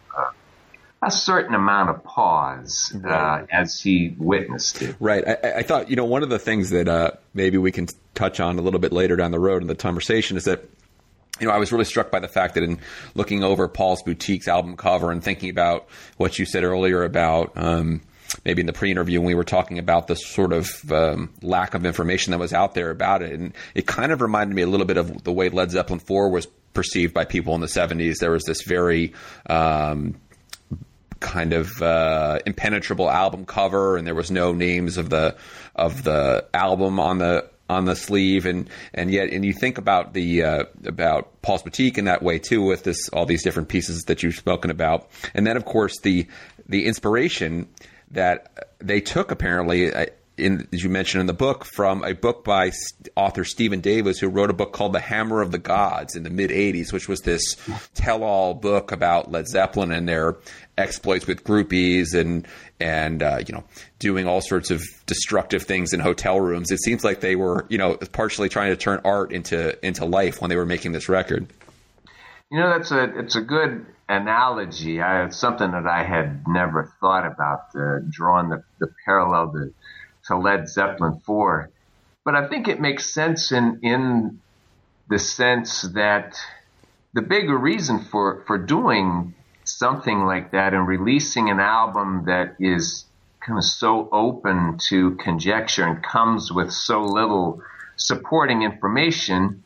[1.03, 3.47] a certain amount of pause uh, right.
[3.51, 4.97] as he witnessed it.
[5.01, 5.27] Right.
[5.27, 8.39] I, I, thought, you know, one of the things that uh, maybe we can touch
[8.39, 10.69] on a little bit later down the road in the conversation is that
[11.41, 12.79] you know, I was really struck by the fact that in
[13.15, 18.01] looking over Paul's Boutique's album cover and thinking about what you said earlier about um,
[18.45, 21.85] maybe in the pre-interview when we were talking about the sort of um, lack of
[21.85, 24.87] information that was out there about it, and it kind of reminded me a little
[24.87, 28.19] bit of the way Led Zeppelin Four was perceived by people in the '70s.
[28.19, 29.15] There was this very
[29.49, 30.17] um,
[31.21, 35.37] kind of uh, impenetrable album cover, and there was no names of the
[35.75, 40.13] of the album on the on the sleeve, and and yet, and you think about
[40.13, 44.05] the uh, about Paul's Boutique in that way too, with this all these different pieces
[44.05, 46.27] that you've spoken about, and then of course the
[46.69, 47.69] the inspiration
[48.11, 49.93] that they took apparently.
[49.93, 50.07] Uh,
[50.39, 52.71] in, as you mentioned in the book, from a book by
[53.17, 56.31] author Stephen Davis, who wrote a book called The Hammer of the Gods in the
[56.31, 57.57] mid 80s, which was this
[57.95, 60.37] tell all book about Led Zeppelin and their
[60.77, 62.47] exploits with groupies and,
[62.79, 63.65] and uh, you know,
[63.99, 66.71] doing all sorts of destructive things in hotel rooms.
[66.71, 70.41] It seems like they were, you know, partially trying to turn art into, into life
[70.41, 71.47] when they were making this record.
[72.51, 75.01] You know, that's a, it's a good analogy.
[75.01, 79.75] I, something that I had never thought about, uh, drawing the, the parallel to,
[80.27, 81.71] to Led Zeppelin 4.
[82.25, 84.41] But I think it makes sense in, in
[85.09, 86.37] the sense that
[87.15, 93.05] the bigger reason for, for doing something like that and releasing an album that is
[93.41, 97.63] kind of so open to conjecture and comes with so little
[97.97, 99.63] supporting information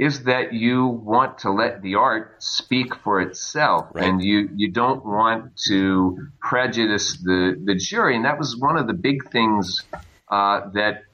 [0.00, 4.08] is that you want to let the art speak for itself right.
[4.08, 8.16] and you, you don't want to prejudice the, the jury.
[8.16, 9.82] And that was one of the big things,
[10.30, 11.04] uh, that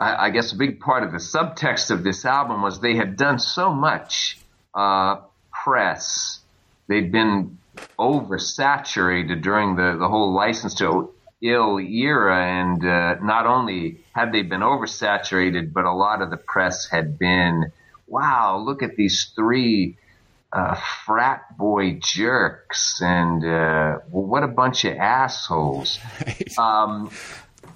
[0.00, 3.16] I, I, guess a big part of the subtext of this album was they had
[3.16, 4.38] done so much,
[4.74, 5.18] uh,
[5.52, 6.40] press.
[6.88, 7.58] They'd been
[7.96, 14.42] oversaturated during the, the whole license to ill era, and uh, not only had they
[14.42, 17.72] been oversaturated, but a lot of the press had been,
[18.06, 19.98] wow, look at these three
[20.52, 25.98] uh, frat boy jerks, and uh, well, what a bunch of assholes.
[26.58, 27.10] Um,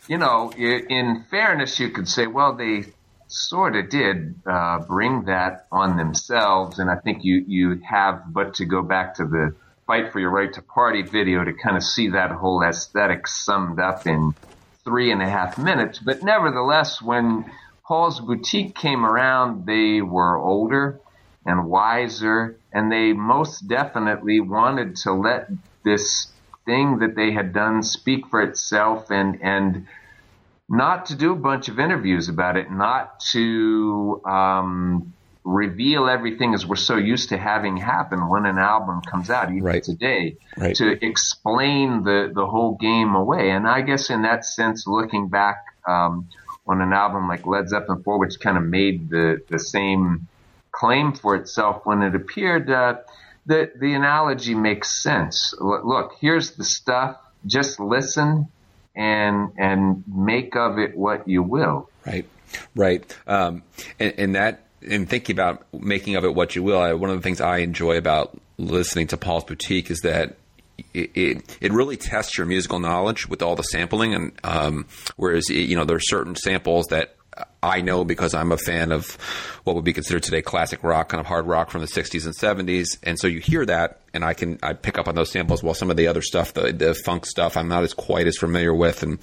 [0.09, 2.85] you know, in fairness, you could say, well, they
[3.29, 8.55] sort of did uh, bring that on themselves, and I think you you have but
[8.55, 9.55] to go back to the
[9.91, 13.81] fight for your right to party video to kind of see that whole aesthetic summed
[13.81, 14.33] up in
[14.85, 15.99] three and a half minutes.
[15.99, 17.51] But nevertheless, when
[17.85, 21.01] Paul's Boutique came around, they were older
[21.45, 25.49] and wiser, and they most definitely wanted to let
[25.85, 26.29] this
[26.67, 29.89] thing that they had done speak for itself and and
[30.69, 35.13] not to do a bunch of interviews about it, not to um,
[35.45, 39.63] reveal everything as we're so used to having happen when an album comes out, even
[39.63, 39.83] right.
[39.83, 40.77] today, right.
[40.77, 43.51] to explain the, the whole game away.
[43.51, 46.29] And I guess in that sense, looking back um,
[46.67, 50.29] on an album like Led Zeppelin 4, which kind of made the, the same
[50.73, 52.99] claim for itself when it appeared, uh,
[53.47, 55.55] the, the analogy makes sense.
[55.59, 57.17] Look, here's the stuff.
[57.47, 58.49] Just listen
[58.95, 61.89] and and make of it what you will.
[62.07, 62.27] Right,
[62.75, 63.17] right.
[63.27, 63.63] Um,
[63.99, 67.17] and, and that in thinking about making of it what you will, I, one of
[67.17, 70.37] the things I enjoy about listening to Paul's Boutique is that
[70.95, 75.49] it, it, it really tests your musical knowledge with all the sampling, and um, whereas
[75.49, 77.17] you know there are certain samples that
[77.63, 79.17] I know because I'm a fan of
[79.65, 82.35] what would be considered today classic rock, kind of hard rock from the 60s and
[82.35, 82.99] 70s.
[83.03, 85.63] And so you hear that, and I can I pick up on those samples.
[85.63, 88.37] While some of the other stuff, the, the funk stuff, I'm not as quite as
[88.37, 89.19] familiar with, and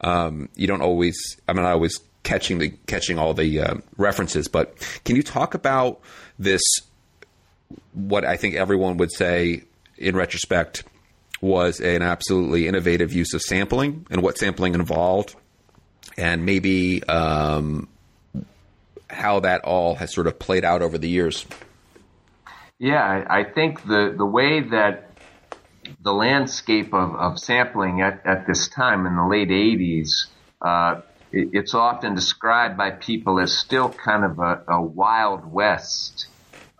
[0.00, 1.18] um, you don't always.
[1.48, 4.48] I'm not always catching the catching all the uh, references.
[4.48, 6.00] But can you talk about
[6.38, 6.62] this?
[7.92, 9.64] What I think everyone would say
[9.96, 10.84] in retrospect
[11.40, 15.34] was an absolutely innovative use of sampling and what sampling involved,
[16.16, 17.88] and maybe um,
[19.08, 21.46] how that all has sort of played out over the years.
[22.78, 25.10] Yeah, I think the the way that
[26.02, 30.26] the landscape of, of sampling at, at this time in the late 80s
[30.62, 31.00] uh,
[31.32, 36.26] it's often described by people as still kind of a, a wild west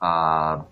[0.02, 0.62] uh,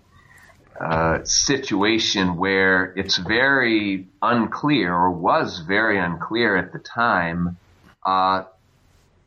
[0.79, 7.57] uh, situation where it's very unclear or was very unclear at the time
[8.05, 8.43] uh,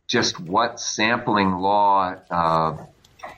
[0.06, 2.76] just what sampling law uh,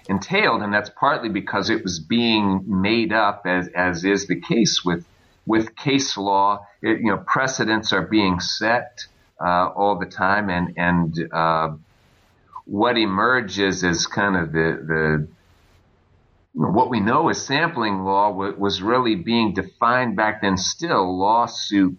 [0.09, 4.83] entailed, and that's partly because it was being made up as as is the case
[4.85, 5.07] with
[5.47, 6.67] with case law.
[6.83, 9.07] It, you know, precedents are being set
[9.41, 11.71] uh, all the time, and and uh,
[12.65, 15.29] what emerges is kind of the the
[16.53, 21.97] what we know as sampling law was really being defined back then, still lawsuit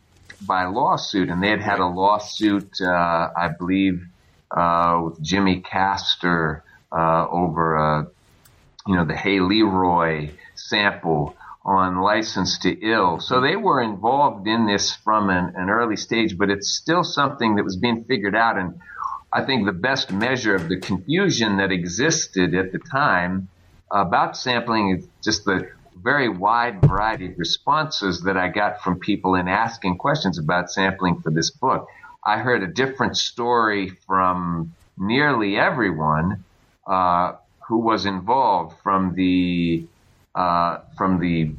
[0.48, 4.06] by lawsuit, and they had had a lawsuit, uh, I believe,
[4.52, 8.08] uh, with Jimmy Castor uh, over,
[8.88, 13.20] you know, the Hey Leroy sample on License to Ill.
[13.20, 17.56] So they were involved in this from an, an, early stage, but it's still something
[17.56, 18.58] that was being figured out.
[18.60, 18.80] And
[19.34, 23.50] I think the best measure of the confusion that existed at the time
[23.90, 29.34] about sampling is just the very wide variety of responses that I got from people
[29.34, 31.88] in asking questions about sampling for this book.
[32.24, 36.44] I heard a different story from nearly everyone
[36.86, 37.34] uh,
[37.68, 39.88] who was involved from the
[40.36, 41.54] uh, from the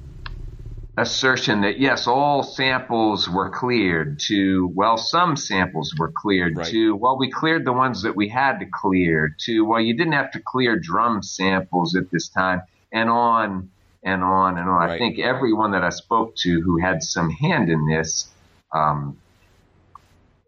[0.99, 6.67] assertion that yes, all samples were cleared to, well, some samples were cleared right.
[6.67, 10.15] to, well, we cleared the ones that we had to clear to, well, you didn't
[10.15, 12.63] have to clear drum samples at this time
[12.93, 13.71] and on
[14.03, 14.89] and on and on.
[14.89, 14.91] Right.
[14.93, 18.29] I think everyone that I spoke to who had some hand in this,
[18.73, 19.19] um,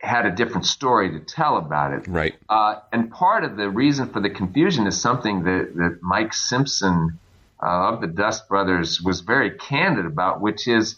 [0.00, 2.08] had a different story to tell about it.
[2.08, 2.34] Right.
[2.48, 7.18] Uh, and part of the reason for the confusion is something that, that Mike Simpson
[7.62, 10.96] uh, of the Dust Brothers was very candid about, which is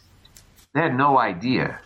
[0.74, 1.80] they had no idea.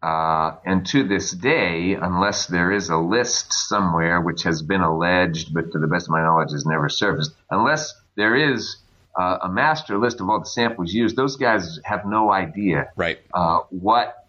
[0.00, 5.52] Uh, and to this day, unless there is a list somewhere which has been alleged,
[5.52, 8.76] but to the best of my knowledge has never surfaced, unless there is
[9.18, 13.18] uh, a master list of all the samples used, those guys have no idea right.
[13.34, 14.24] Uh, what,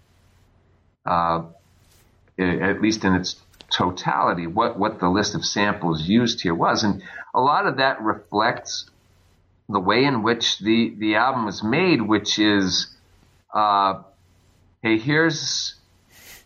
[1.05, 1.43] uh,
[2.39, 3.35] at least in its
[3.71, 6.83] totality, what, what the list of samples used here was.
[6.83, 7.03] And
[7.35, 8.89] a lot of that reflects
[9.69, 12.87] the way in which the, the album was made, which is,
[13.53, 14.01] uh,
[14.81, 15.75] hey, here's,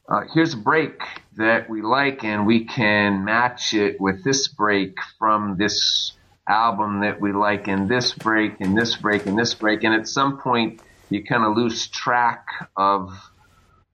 [0.09, 1.01] uh, here's a break
[1.37, 6.11] that we like and we can match it with this break from this
[6.47, 9.85] album that we like and this break and this break and this break.
[9.85, 12.45] And at some point you kind of lose track
[12.75, 13.17] of,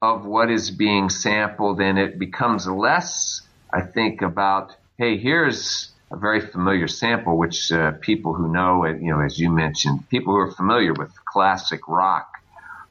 [0.01, 6.17] of what is being sampled, and it becomes less, I think, about hey, here's a
[6.17, 10.33] very familiar sample, which uh, people who know it, you know, as you mentioned, people
[10.33, 12.27] who are familiar with classic rock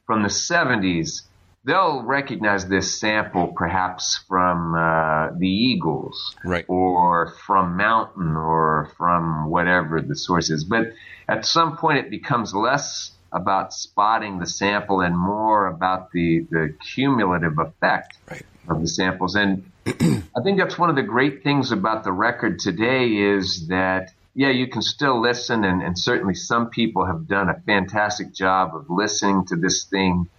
[0.05, 1.23] from the 70s,
[1.65, 6.65] they'll recognize this sample perhaps from uh, the Eagles, right.
[6.67, 10.63] or from Mountain, or from whatever the source is.
[10.63, 10.93] But
[11.27, 16.73] at some point, it becomes less about spotting the sample and more about the, the
[16.95, 18.43] cumulative effect right.
[18.67, 19.35] of the samples.
[19.35, 19.71] And
[20.37, 24.51] I think that's one of the great things about the record today is that yeah,
[24.51, 28.89] you can still listen, and, and, certainly some people have done a fantastic job of
[28.89, 30.29] listening to this thing.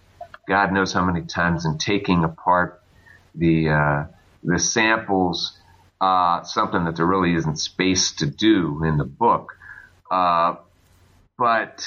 [0.47, 2.81] God knows how many times and taking apart
[3.35, 4.05] the uh,
[4.43, 5.57] the samples,
[5.99, 9.57] uh, something that there really isn't space to do in the book.
[10.09, 10.55] Uh,
[11.37, 11.85] but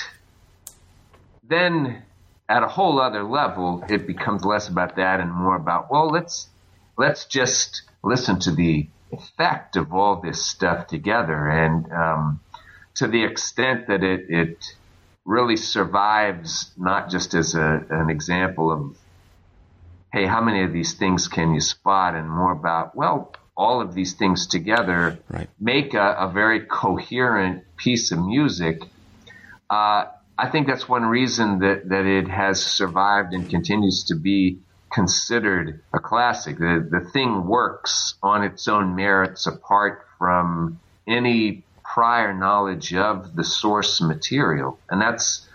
[1.42, 2.02] then
[2.48, 6.48] at a whole other level, it becomes less about that and more about, well, let's,
[6.96, 11.48] let's just listen to the effect of all this stuff together.
[11.48, 12.40] And, um,
[12.96, 14.64] to the extent that it, it
[15.24, 18.96] really survives not just as a, an example of,
[20.12, 23.94] hey, how many of these things can you spot and more about, well, all of
[23.94, 25.48] these things together right.
[25.60, 28.82] make a, a, very coherent piece of music.
[29.70, 34.58] Uh, I think that's one reason that, that it has survived and continues to be
[34.94, 36.56] considered a classic.
[36.56, 43.44] The, the thing works on its own merits apart from any prior knowledge of the
[43.44, 44.78] source material.
[44.88, 45.46] And that's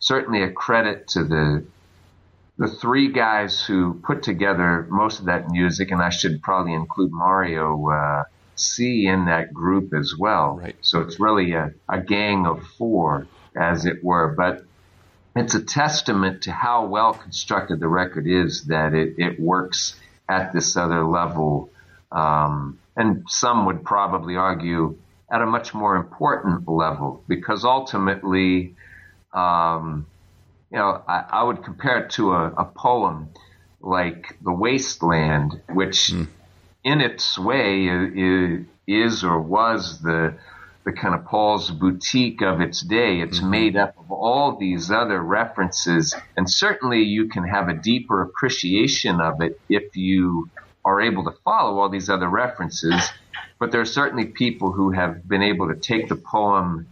[0.00, 1.64] certainly a credit to the
[2.58, 7.12] the three guys who put together most of that music, and I should probably include
[7.12, 8.24] Mario uh,
[8.56, 10.58] C in that group as well.
[10.60, 10.74] Right.
[10.80, 14.34] So it's really a, a gang of four as it were.
[14.36, 14.64] But
[15.36, 19.98] it's a testament to how well constructed the record is that it, it works
[20.28, 21.70] at this other level.
[22.10, 24.98] Um, and some would probably argue
[25.30, 28.74] at a much more important level because ultimately,
[29.32, 30.06] um,
[30.72, 33.28] you know, I, I, would compare it to a, a, poem
[33.80, 36.26] like The Wasteland, which mm.
[36.82, 40.34] in its way is, is or was the
[40.84, 43.20] the kind of Paul's boutique of its day.
[43.20, 43.50] It's mm-hmm.
[43.50, 49.20] made up of all these other references, and certainly you can have a deeper appreciation
[49.20, 50.48] of it if you
[50.84, 53.10] are able to follow all these other references.
[53.58, 56.88] But there are certainly people who have been able to take the poem,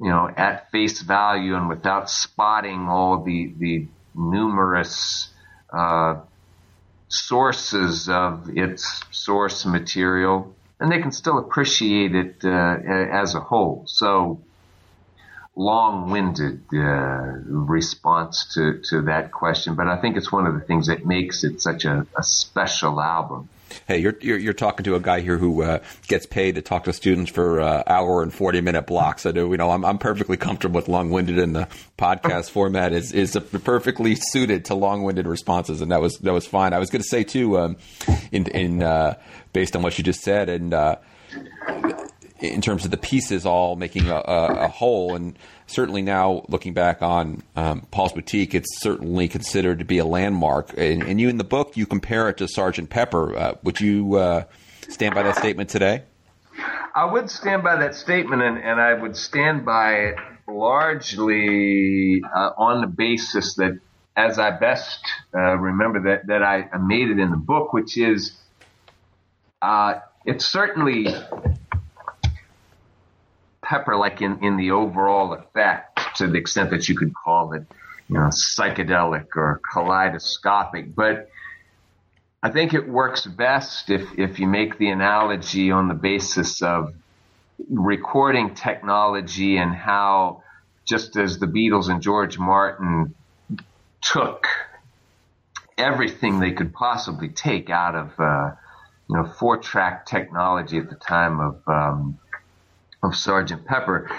[0.00, 5.28] you know, at face value and without spotting all the the numerous
[5.70, 6.20] uh,
[7.08, 13.84] sources of its source material and they can still appreciate it uh, as a whole.
[13.86, 14.40] So,
[15.56, 16.78] long-winded uh,
[17.46, 21.44] response to, to that question, but I think it's one of the things that makes
[21.44, 23.48] it such a, a special album.
[23.88, 26.84] Hey, you're, you're, you're talking to a guy here who uh, gets paid to talk
[26.84, 29.26] to students for uh, hour and forty minute blocks.
[29.26, 31.68] I do, you know, I'm I'm perfectly comfortable with long winded, in the
[31.98, 36.46] podcast format is is perfectly suited to long winded responses, and that was that was
[36.46, 36.74] fine.
[36.74, 37.76] I was going to say too, um,
[38.30, 39.14] in in uh,
[39.56, 40.96] based on what you just said, and uh,
[42.40, 45.16] in terms of the pieces all making a, a, a whole.
[45.16, 50.04] And certainly now looking back on um, Paul's Boutique, it's certainly considered to be a
[50.04, 50.74] landmark.
[50.76, 53.34] And, and you in the book, you compare it to Sergeant Pepper.
[53.34, 54.44] Uh, would you uh,
[54.90, 56.02] stand by that statement today?
[56.94, 62.50] I would stand by that statement, and, and I would stand by it largely uh,
[62.58, 63.80] on the basis that,
[64.18, 65.00] as I best
[65.34, 68.36] uh, remember, that, that I made it in the book, which is
[69.66, 71.08] uh, it's certainly
[73.62, 77.64] pepper, like in, in the overall effect, to the extent that you could call it,
[78.08, 80.94] you know, psychedelic or kaleidoscopic.
[80.94, 81.30] But
[82.44, 86.94] I think it works best if, if you make the analogy on the basis of
[87.68, 90.44] recording technology and how,
[90.84, 93.16] just as the Beatles and George Martin
[94.00, 94.46] took
[95.76, 98.52] everything they could possibly take out of uh,
[99.08, 102.18] you know, four track technology at the time of, um,
[103.02, 104.10] of Sergeant Pepper.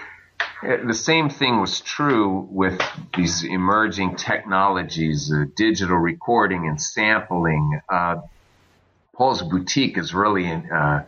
[0.64, 2.82] Uh, the same thing was true with
[3.16, 7.80] these emerging technologies, uh, digital recording and sampling.
[7.90, 8.22] Uh,
[9.14, 11.02] Paul's Boutique is really, uh,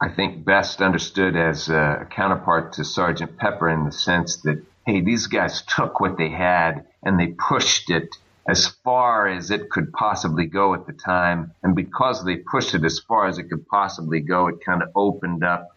[0.00, 5.00] I think, best understood as a counterpart to Sergeant Pepper in the sense that, hey,
[5.00, 8.16] these guys took what they had and they pushed it
[8.48, 11.52] as far as it could possibly go at the time.
[11.62, 14.90] And because they pushed it as far as it could possibly go, it kind of
[14.94, 15.76] opened up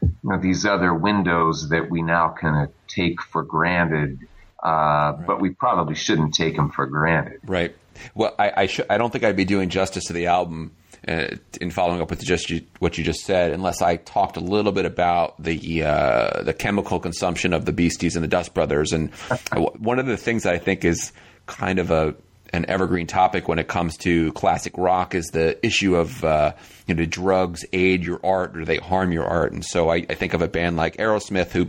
[0.00, 4.20] you know, these other windows that we now kind of take for granted.
[4.62, 5.26] Uh, right.
[5.26, 7.40] But we probably shouldn't take them for granted.
[7.44, 7.74] Right.
[8.14, 10.72] Well, I I, sh- I don't think I'd be doing justice to the album
[11.06, 14.40] uh, in following up with just you, what you just said, unless I talked a
[14.40, 18.92] little bit about the uh, the chemical consumption of the Beasties and the Dust Brothers.
[18.92, 19.10] And
[19.54, 21.12] one of the things that I think is
[21.46, 22.14] kind of a
[22.52, 26.52] an evergreen topic when it comes to classic rock is the issue of uh,
[26.86, 29.52] you know, do drugs aid your art or they harm your art?
[29.52, 31.68] And so I, I think of a band like Aerosmith who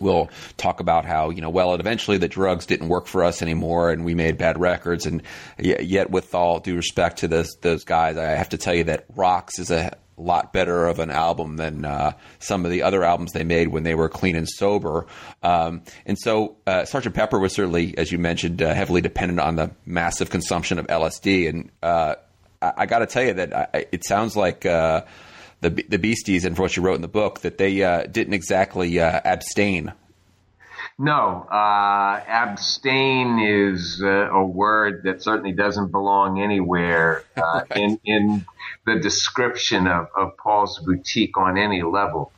[0.00, 3.90] will talk about how you know well eventually the drugs didn't work for us anymore
[3.90, 5.22] and we made bad records and
[5.58, 9.58] yet with all due respect to those guys i have to tell you that rocks
[9.58, 13.44] is a lot better of an album than uh, some of the other albums they
[13.44, 15.06] made when they were clean and sober
[15.42, 19.56] um, and so uh, sergeant pepper was certainly as you mentioned uh, heavily dependent on
[19.56, 22.14] the massive consumption of lsd and uh,
[22.62, 25.02] I, I got to tell you that I, it sounds like uh,
[25.60, 28.34] the the Beasties and for what you wrote in the book that they uh, didn't
[28.34, 29.92] exactly abstain.
[30.98, 37.40] No, uh, abstain is uh, a word that certainly doesn't belong anywhere uh,
[37.70, 37.76] right.
[37.76, 38.46] in in
[38.86, 42.32] the description of, of Paul's boutique on any level.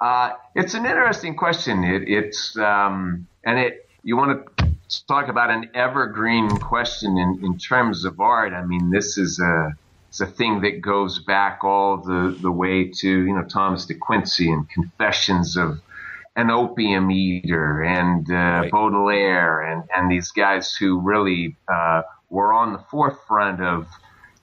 [0.00, 1.82] Uh, it's an interesting question.
[1.82, 4.66] It, it's um, and it you want to
[5.08, 8.52] talk about an evergreen question in, in terms of art.
[8.52, 9.74] I mean, this is a
[10.14, 13.94] it's a thing that goes back all the, the way to, you know, Thomas de
[13.94, 15.80] Quincey and Confessions of
[16.36, 18.70] an Opium Eater and uh, right.
[18.70, 23.86] Baudelaire and, and these guys who really uh, were on the forefront of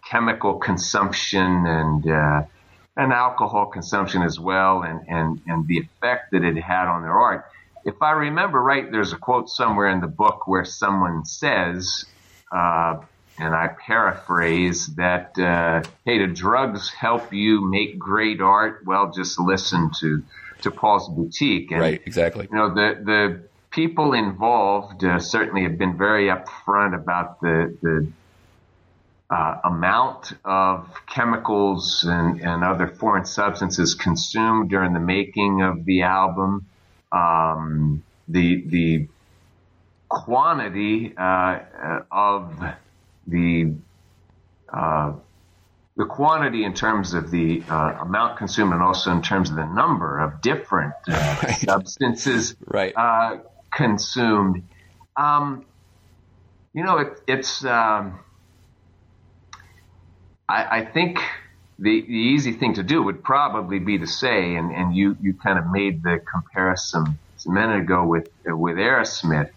[0.09, 2.43] chemical consumption and uh,
[2.97, 7.17] and alcohol consumption as well and, and, and the effect that it had on their
[7.17, 7.45] art.
[7.85, 12.05] If I remember right, there's a quote somewhere in the book where someone says,
[12.51, 12.97] uh,
[13.39, 18.83] and I paraphrase that, uh, hey, do drugs help you make great art?
[18.85, 20.23] Well, just listen to,
[20.61, 21.71] to Paul's Boutique.
[21.71, 22.47] And, right, exactly.
[22.51, 23.41] You know, the, the
[23.71, 28.07] people involved uh, certainly have been very upfront about the, the
[29.29, 36.03] uh, amount of chemicals and, and other foreign substances consumed during the making of the
[36.03, 36.65] album.
[37.11, 39.07] Um, the, the
[40.09, 41.59] quantity uh,
[42.11, 42.61] of
[43.27, 43.73] the
[44.71, 45.13] uh,
[46.01, 49.67] the quantity in terms of the uh, amount consumed and also in terms of the
[49.67, 51.55] number of different uh, right.
[51.57, 52.91] substances right.
[52.95, 53.37] Uh,
[53.71, 54.63] consumed.
[55.15, 55.63] Um,
[56.73, 57.63] you know, it, it's.
[57.63, 58.19] Um,
[60.49, 61.19] I, I, think
[61.77, 65.35] the, the easy thing to do would probably be to say, and, and you, you
[65.35, 69.51] kind of made the comparison a minute ago with with Aerosmith.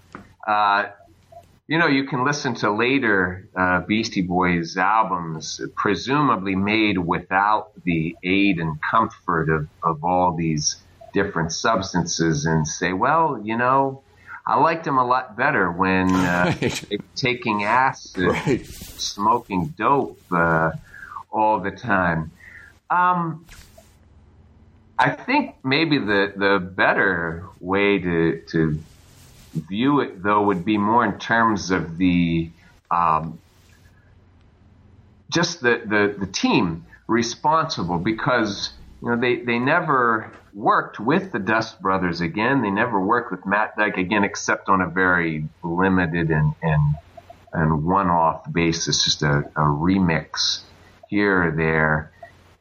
[1.66, 8.14] You know, you can listen to later uh, Beastie Boys albums, presumably made without the
[8.22, 10.76] aid and comfort of, of all these
[11.14, 14.02] different substances, and say, well, you know,
[14.46, 17.00] I liked them a lot better when uh, right.
[17.16, 18.66] taking acid, right.
[18.66, 20.72] smoking dope uh,
[21.32, 22.30] all the time.
[22.90, 23.46] Um,
[24.98, 28.78] I think maybe the, the better way to, to
[29.54, 32.50] view it, though, would be more in terms of the
[32.90, 33.38] um,
[35.30, 41.38] just the, the, the team responsible because you know they, they never worked with the
[41.38, 42.62] Dust Brothers again.
[42.62, 46.94] They never worked with Matt Dike again, except on a very limited and and,
[47.52, 50.60] and one off basis, just a, a remix
[51.08, 52.12] here or there.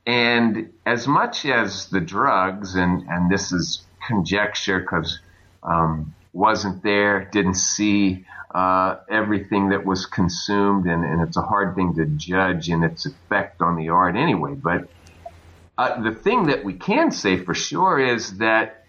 [0.06, 5.20] And as much as the drugs, and, and this is conjecture because
[5.64, 11.76] um, wasn't there, didn't see uh, everything that was consumed, and, and, it's a hard
[11.76, 14.54] thing to judge in its effect on the art anyway.
[14.54, 14.90] But
[15.78, 18.86] uh, the thing that we can say for sure is that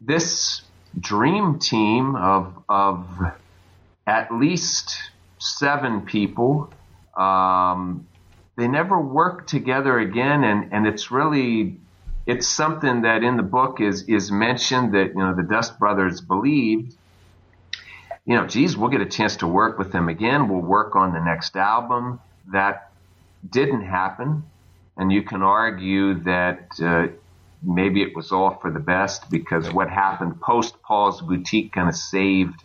[0.00, 0.62] this
[1.00, 3.08] dream team of of
[4.06, 4.96] at least
[5.38, 6.72] seven people.
[7.16, 8.06] Um,
[8.56, 11.78] they never worked together again, and, and it's really
[12.28, 16.20] it's something that in the book is is mentioned that you know the Dust Brothers
[16.20, 16.94] believed.
[18.26, 20.50] You know, geez, we'll get a chance to work with them again.
[20.50, 22.20] We'll work on the next album.
[22.52, 22.92] That
[23.48, 24.44] didn't happen,
[24.98, 27.06] and you can argue that uh,
[27.62, 31.96] maybe it was all for the best because what happened post Paul's Boutique kind of
[31.96, 32.62] saved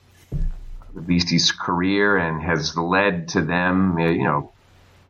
[0.93, 4.51] the Beasties' career and has led to them, you know,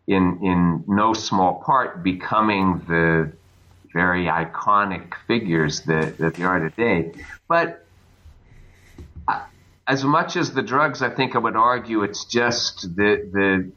[0.06, 3.34] in in no small part becoming the
[3.94, 7.14] very iconic figures that, that they are today.
[7.48, 7.86] But
[9.28, 9.42] uh,
[9.88, 13.72] as much as the drugs, I think I would argue it's just the the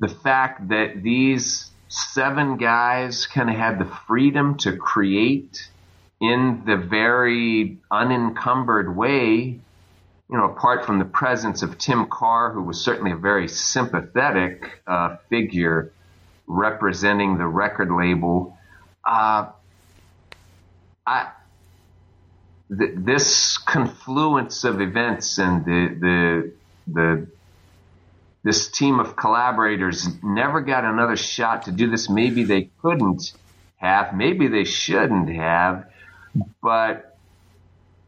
[0.00, 5.68] the fact that these seven guys kind of had the freedom to create
[6.20, 9.60] in the very unencumbered way
[10.30, 14.80] you know, apart from the presence of Tim Carr, who was certainly a very sympathetic
[14.86, 15.92] uh, figure
[16.46, 18.53] representing the record label,
[19.06, 19.46] uh,
[22.68, 26.52] th- this confluence of events and the the
[26.92, 27.26] the
[28.42, 32.10] this team of collaborators never got another shot to do this.
[32.10, 33.32] Maybe they couldn't
[33.76, 35.86] have, maybe they shouldn't have,
[36.62, 37.16] but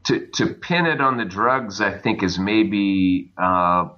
[0.05, 3.89] to to pin it on the drugs, I think, is maybe uh,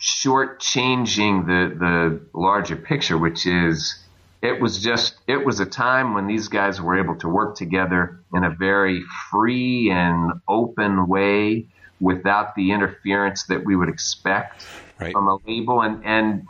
[0.00, 4.03] shortchanging the the larger picture, which is
[4.44, 8.20] it was just it was a time when these guys were able to work together
[8.34, 11.66] in a very free and open way
[11.98, 14.66] without the interference that we would expect
[15.00, 15.12] right.
[15.12, 16.46] from a label and and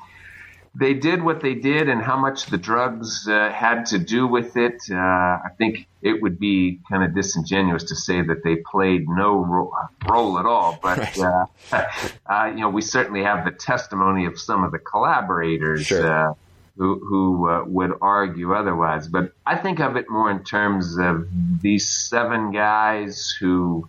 [0.76, 4.57] they did what they did and how much the drugs uh, had to do with
[4.57, 4.82] it.
[4.90, 9.36] Uh, I think it would be kind of disingenuous to say that they played no
[9.36, 9.72] ro-
[10.11, 10.76] role at all.
[10.82, 11.47] But right.
[11.70, 11.78] uh,
[12.26, 16.36] uh you know, we certainly have the testimony of some of the collaborators sure.
[16.77, 19.09] Uh, who, who uh, would argue otherwise.
[19.09, 21.29] But I think of it more in terms of
[21.62, 23.89] these seven guys who,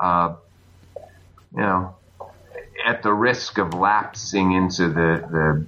[0.00, 0.36] you
[1.56, 1.94] know,
[2.84, 5.66] at the risk of lapsing into the, the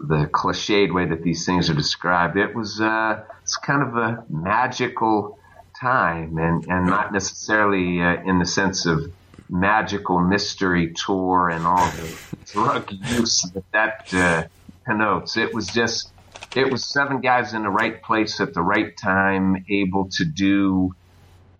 [0.00, 2.36] the cliched way that these things are described.
[2.36, 5.38] It was uh, it's kind of a magical
[5.80, 9.12] time, and and not necessarily uh, in the sense of
[9.48, 12.16] magical mystery tour and all the
[12.52, 14.44] drug use that that uh,
[14.84, 15.36] connotes.
[15.36, 16.10] It was just
[16.56, 20.94] it was seven guys in the right place at the right time, able to do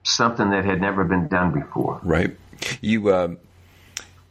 [0.05, 2.01] something that had never been done before.
[2.03, 2.37] Right.
[2.81, 3.39] You um,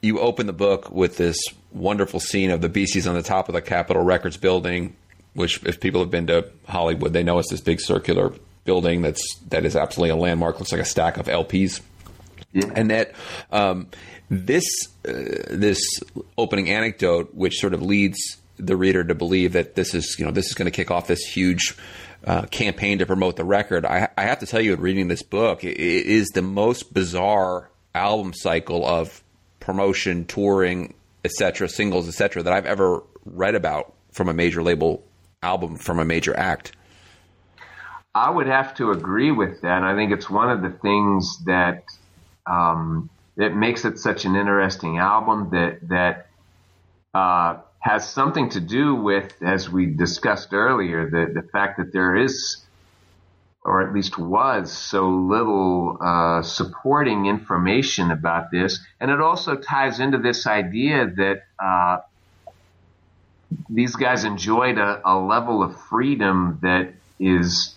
[0.02, 1.38] you open the book with this
[1.72, 4.96] wonderful scene of the Beasties on the top of the Capitol Records building,
[5.34, 8.34] which if people have been to Hollywood, they know it's this big circular
[8.64, 10.60] building that's that is absolutely a landmark.
[10.60, 11.82] Looks like a stack of LPs,
[12.54, 12.70] yeah.
[12.76, 13.14] and that
[13.52, 13.88] um,
[14.30, 14.66] this
[15.08, 15.12] uh,
[15.50, 15.82] this
[16.38, 20.32] opening anecdote, which sort of leads the reader to believe that this is you know
[20.32, 21.76] this is going to kick off this huge.
[22.26, 23.86] Uh, campaign to promote the record.
[23.86, 27.70] I, I, have to tell you, reading this book, it, it is the most bizarre
[27.94, 29.22] album cycle of
[29.60, 30.94] promotion, touring,
[31.26, 35.04] etc., singles, etc., that I've ever read about from a major label
[35.42, 36.72] album from a major act.
[38.16, 39.84] I would have to agree with that.
[39.84, 41.84] I think it's one of the things that
[42.46, 46.28] um, that makes it such an interesting album that that
[47.14, 52.16] uh, has something to do with, as we discussed earlier, the the fact that there
[52.16, 52.64] is
[53.66, 58.80] or at least was so little uh, supporting information about this.
[59.00, 62.00] And it also ties into this idea that uh,
[63.70, 67.76] these guys enjoyed a, a, level of freedom that is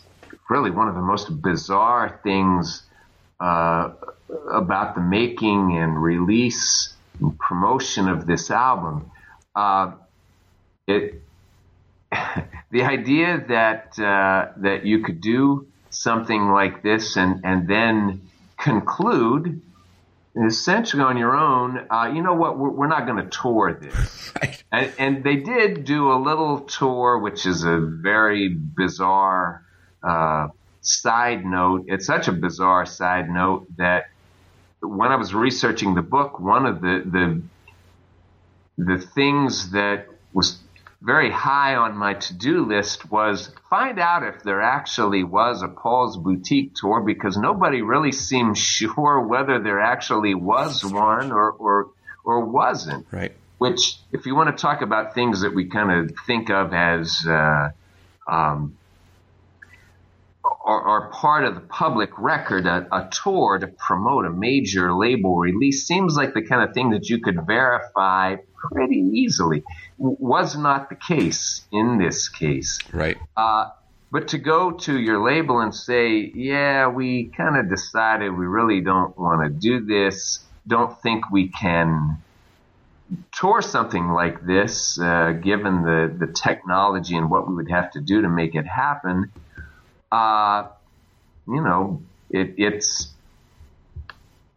[0.50, 2.82] really one of the most bizarre things
[3.38, 3.90] uh,
[4.52, 9.10] about the making and release and promotion of this album.
[9.56, 9.92] Uh,
[10.86, 11.22] it
[12.70, 18.28] the idea that uh, that you could do something like this and, and then
[18.58, 19.62] conclude
[20.46, 24.32] essentially on your own, uh, you know what, we're, we're not going to tour this.
[24.42, 24.62] Right.
[24.70, 29.62] And, and, they did do a little tour, which is a very bizarre
[30.02, 30.48] uh,
[30.82, 31.86] side note.
[31.88, 34.10] It's such a bizarre side note that
[34.82, 37.42] when I was researching the book, one of the the
[38.78, 40.58] the things that was
[41.02, 46.16] very high on my to-do list was find out if there actually was a Paul's
[46.16, 51.90] Boutique tour because nobody really seemed sure whether there actually was one or, or,
[52.24, 53.06] or wasn't.
[53.10, 53.32] Right.
[53.58, 57.24] Which, if you want to talk about things that we kind of think of as,
[57.26, 57.70] uh,
[58.28, 58.76] um,
[60.44, 65.36] are, are, part of the public record, a, a, tour to promote a major label
[65.36, 68.36] release seems like the kind of thing that you could verify
[68.70, 69.62] pretty easily.
[69.98, 72.78] Was not the case in this case.
[72.92, 73.16] Right.
[73.36, 73.70] Uh,
[74.12, 78.80] but to go to your label and say, yeah, we kind of decided we really
[78.80, 82.18] don't want to do this, don't think we can
[83.32, 88.00] tour something like this, uh, given the, the technology and what we would have to
[88.00, 89.30] do to make it happen,
[90.10, 90.66] uh,
[91.46, 93.08] you know, it, it's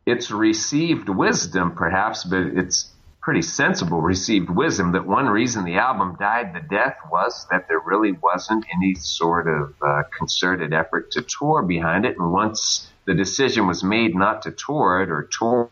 [0.05, 2.91] it's received wisdom, perhaps, but it's
[3.22, 7.80] pretty sensible received wisdom that one reason the album died the death was that there
[7.80, 12.18] really wasn't any sort of uh, concerted effort to tour behind it.
[12.18, 15.70] And once the decision was made not to tour it or tour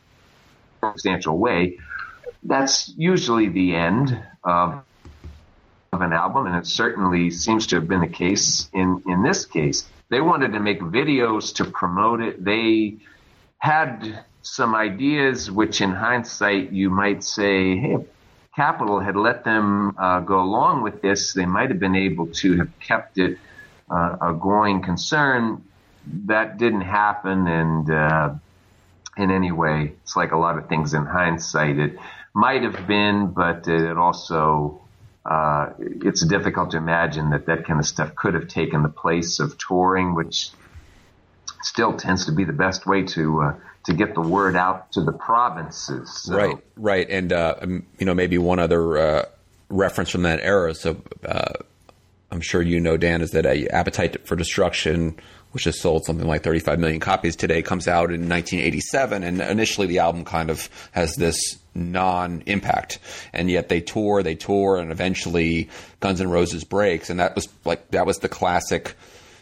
[0.83, 1.79] in a substantial way,
[2.43, 4.83] that's usually the end of
[5.93, 9.45] of an album, and it certainly seems to have been the case in in this
[9.45, 9.89] case.
[10.09, 12.43] They wanted to make videos to promote it.
[12.43, 12.97] They
[13.57, 17.97] had some ideas which, in hindsight, you might say, hey,
[18.55, 22.57] Capitol had let them uh, go along with this, they might have been able to
[22.57, 23.37] have kept it
[23.89, 25.63] uh, a going concern.
[26.25, 28.33] That didn't happen, and uh,
[29.17, 31.77] in any way, it's like a lot of things in hindsight.
[31.77, 31.97] It
[32.33, 34.81] might have been, but it also
[35.27, 39.39] uh, it's difficult to imagine that that kind of stuff could have taken the place
[39.39, 40.51] of touring, which
[41.61, 43.55] still tends to be the best way to uh,
[43.87, 46.23] to get the word out to the provinces.
[46.23, 46.35] So.
[46.35, 49.25] Right, right, and uh, um, you know maybe one other uh,
[49.69, 50.75] reference from that era.
[50.75, 51.53] So uh,
[52.29, 55.15] I'm sure you know, Dan, is that Appetite for Destruction,
[55.53, 59.87] which has sold something like 35 million copies today, comes out in 1987, and initially
[59.87, 62.99] the album kind of has this non-impact,
[63.31, 65.69] and yet they tour, they tour, and eventually
[66.01, 68.95] Guns N' Roses breaks, and that was like that was the classic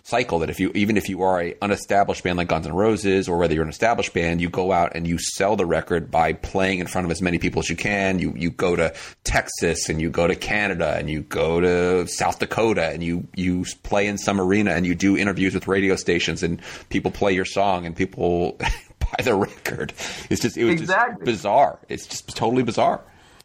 [0.05, 3.27] cycle that if you even if you are a unestablished band like Guns N' Roses
[3.27, 6.33] or whether you're an established band, you go out and you sell the record by
[6.33, 8.19] playing in front of as many people as you can.
[8.19, 8.93] You you go to
[9.23, 13.65] Texas and you go to Canada and you go to South Dakota and you you
[13.81, 17.45] play in some arena and you do interviews with radio stations and people play your
[17.45, 18.57] song and people
[18.99, 19.91] buy the record.
[20.29, 21.15] It's just it was exactly.
[21.15, 21.79] just bizarre.
[21.89, 23.01] It's just totally bizarre.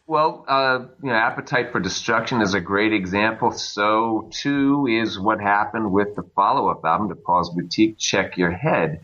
[0.07, 3.51] Well, uh, you know, Appetite for Destruction is a great example.
[3.51, 9.01] So too is what happened with the follow-up album to Paul's Boutique, Check Your Head.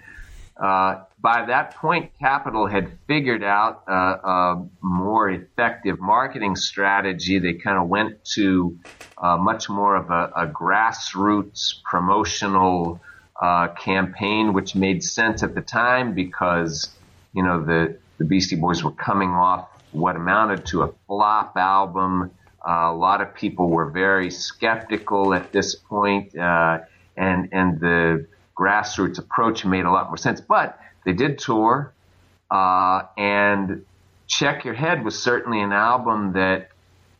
[0.57, 7.37] Uh, by that point, Capitol had figured out uh, a more effective marketing strategy.
[7.39, 8.77] They kind of went to
[9.17, 12.99] uh, much more of a, a grassroots promotional
[13.39, 16.89] uh, campaign, which made sense at the time because
[17.33, 22.31] you know the the Beastie Boys were coming off what amounted to a flop album.
[22.67, 26.79] Uh, a lot of people were very skeptical at this point, uh,
[27.15, 30.41] and and the grassroots approach made a lot more sense.
[30.41, 31.93] But they did tour,
[32.51, 33.85] uh, and
[34.27, 36.69] Check Your Head was certainly an album that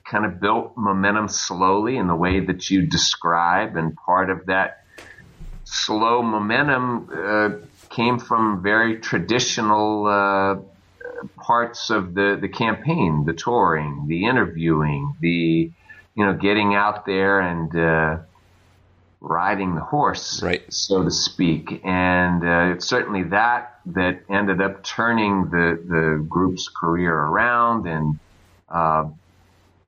[0.04, 4.84] kind of built momentum slowly in the way that you describe, and part of that
[5.64, 7.50] slow momentum uh,
[7.90, 10.56] came from very traditional uh,
[11.48, 15.72] parts of the, the campaign, the touring, the interviewing, the,
[16.16, 18.18] you know, getting out there and, uh,
[19.22, 20.62] riding the horse, right.
[20.72, 21.82] so to speak.
[21.86, 27.88] And, uh, it's certainly that that ended up turning the, the group's career around.
[27.88, 28.20] And,
[28.70, 29.06] uh,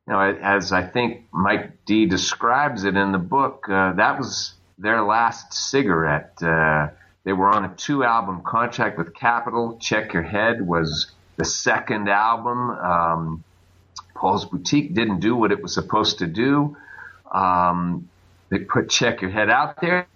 [0.08, 4.54] you know, as I think Mike D describes it in the book, uh, that was
[4.78, 6.42] their last cigarette.
[6.42, 6.88] Uh,
[7.26, 9.78] they were on a two album contract with Capitol.
[9.80, 12.70] Check Your Head was the second album.
[12.70, 13.44] Um,
[14.14, 16.76] Paul's Boutique didn't do what it was supposed to do.
[17.32, 18.10] Um,
[18.50, 20.08] they put Check Your Head out there.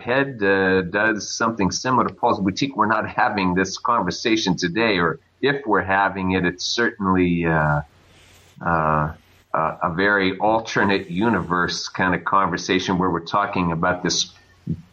[0.00, 2.76] Head uh, does something similar to Paul's Boutique.
[2.76, 7.80] We're not having this conversation today, or if we're having it, it's certainly uh,
[8.60, 9.14] uh,
[9.54, 14.30] a very alternate universe kind of conversation where we're talking about this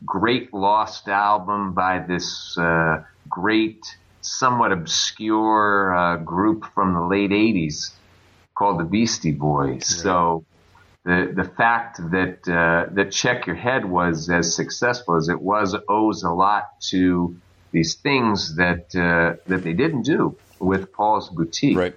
[0.06, 3.86] great lost album by this uh, great
[4.26, 7.92] somewhat obscure uh, group from the late 80s
[8.56, 9.70] called the Beastie Boys.
[9.72, 9.84] Right.
[9.84, 10.46] So
[11.04, 15.76] the the fact that uh, that Check Your Head was as successful as it was
[15.88, 17.36] owes a lot to
[17.72, 21.78] these things that uh, that they didn't do with Paul's Boutique.
[21.78, 21.96] Right.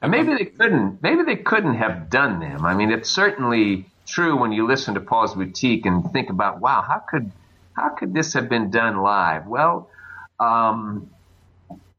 [0.00, 1.02] And maybe they couldn't.
[1.02, 2.64] Maybe they couldn't have done them.
[2.64, 6.84] I mean, it's certainly true when you listen to Paul's Boutique and think about, wow,
[6.86, 7.32] how could
[7.74, 9.46] how could this have been done live?
[9.46, 9.88] Well,
[10.38, 11.10] um,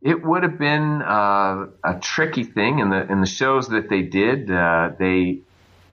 [0.03, 4.01] it would have been uh, a tricky thing in the in the shows that they
[4.01, 4.51] did.
[4.51, 5.39] Uh, they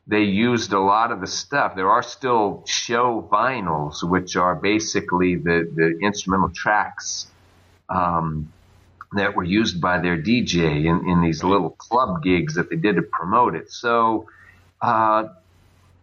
[0.08, 1.76] they used a lot of the stuff.
[1.76, 7.28] There are still show vinyls, which are basically the the instrumental tracks
[7.88, 8.52] um,
[9.12, 12.96] that were used by their DJ in, in these little club gigs that they did
[12.96, 13.70] to promote it.
[13.70, 14.28] So.
[14.82, 15.28] Uh,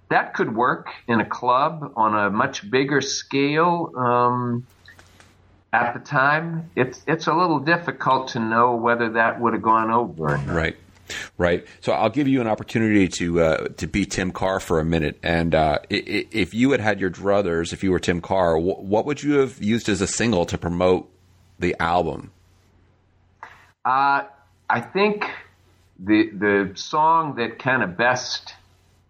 [0.09, 3.91] that could work in a club on a much bigger scale.
[3.97, 4.65] Um,
[5.77, 9.91] at the time, it's it's a little difficult to know whether that would have gone
[9.91, 10.25] over.
[10.47, 10.75] Right.
[11.37, 11.65] Right.
[11.81, 15.19] So I'll give you an opportunity to uh, to be Tim Carr for a minute.
[15.23, 19.23] And uh, if you had had your druthers, if you were Tim Carr, what would
[19.23, 21.09] you have used as a single to promote
[21.59, 22.31] the album?
[23.85, 24.23] Uh,
[24.69, 25.25] I think
[25.99, 28.53] the the song that kind of best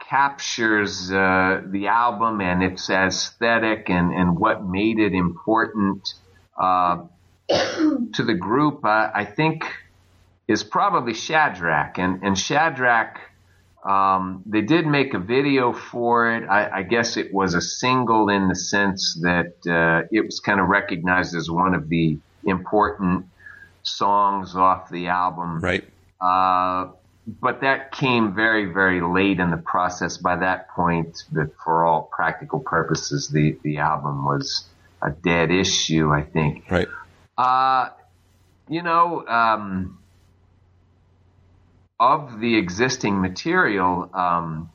[0.07, 6.13] captures uh, the album and its aesthetic and, and what made it important
[6.57, 7.03] uh,
[7.47, 9.63] to the group, uh, I think,
[10.47, 11.97] is probably Shadrach.
[11.97, 13.19] And, and Shadrach,
[13.83, 16.47] um, they did make a video for it.
[16.47, 20.59] I, I, guess it was a single in the sense that uh, it was kind
[20.59, 23.27] of recognized as one of the important
[23.83, 25.61] songs off the album.
[25.61, 25.85] Right.
[26.19, 26.89] Uh,
[27.27, 30.17] but that came very, very late in the process.
[30.17, 34.65] By that point, that for all practical purposes, the, the album was
[35.01, 36.69] a dead issue, I think.
[36.69, 36.87] Right.
[37.37, 37.89] Uh,
[38.67, 39.99] you know, um,
[41.99, 44.69] of the existing material, um,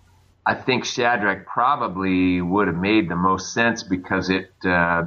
[0.44, 5.04] I think Shadrach probably would have made the most sense because it, uh,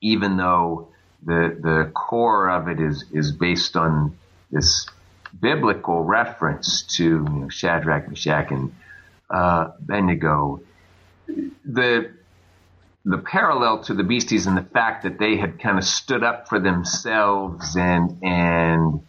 [0.00, 0.88] even though
[1.24, 4.16] the the core of it is is based on
[4.50, 4.86] this
[5.38, 8.74] biblical reference to you know, Shadrach, Meshach, and
[9.28, 10.60] uh, Abednego,
[11.26, 12.10] the
[13.08, 16.48] the parallel to the Beasties and the fact that they had kind of stood up
[16.48, 19.00] for themselves and and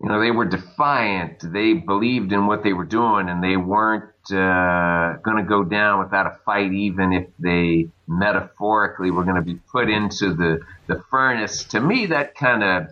[0.00, 1.40] you know they were defiant.
[1.42, 6.00] They believed in what they were doing, and they weren't uh, going to go down
[6.00, 11.02] without a fight, even if they metaphorically were going to be put into the the
[11.10, 11.64] furnace.
[11.64, 12.88] To me, that kind of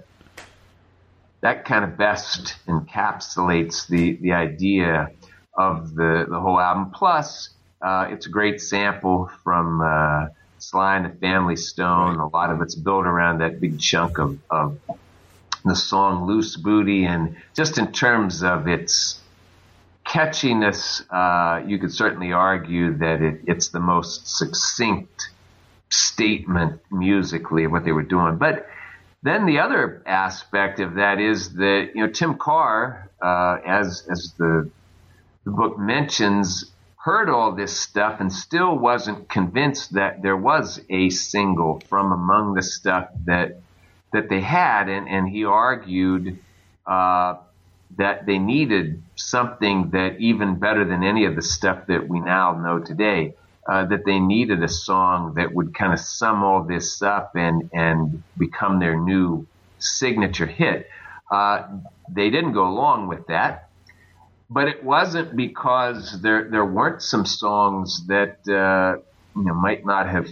[1.41, 5.11] that kind of best encapsulates the the idea
[5.57, 6.91] of the the whole album.
[6.93, 7.51] Plus,
[7.83, 10.29] uh, it's a great sample from uh,
[10.59, 12.17] Sly and the Family Stone.
[12.17, 14.79] A lot of it's built around that big chunk of, of
[15.65, 19.21] the song "Loose Booty," and just in terms of its
[20.07, 25.31] catchiness, uh, you could certainly argue that it, it's the most succinct
[25.89, 28.37] statement musically of what they were doing.
[28.37, 28.67] But
[29.23, 34.35] then the other aspect of that is that you know Tim Carr, uh, as as
[34.39, 34.71] the,
[35.45, 36.71] the book mentions,
[37.03, 42.55] heard all this stuff and still wasn't convinced that there was a single from among
[42.55, 43.61] the stuff that
[44.13, 46.39] that they had, and and he argued.
[46.87, 47.37] Uh,
[47.97, 52.53] that they needed something that even better than any of the stuff that we now
[52.53, 53.35] know today,
[53.69, 57.71] uh, that they needed a song that would kind of sum all this up and,
[57.73, 59.47] and become their new
[59.79, 60.89] signature hit.
[61.31, 61.67] Uh,
[62.11, 63.70] they didn't go along with that,
[64.51, 69.01] but it wasn't because there, there weren't some songs that, uh,
[69.37, 70.27] you know, might not have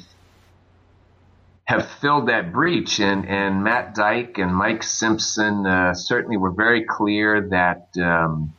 [1.65, 2.99] have filled that breach.
[2.99, 8.55] And, and Matt Dike and Mike Simpson uh, certainly were very clear that, um,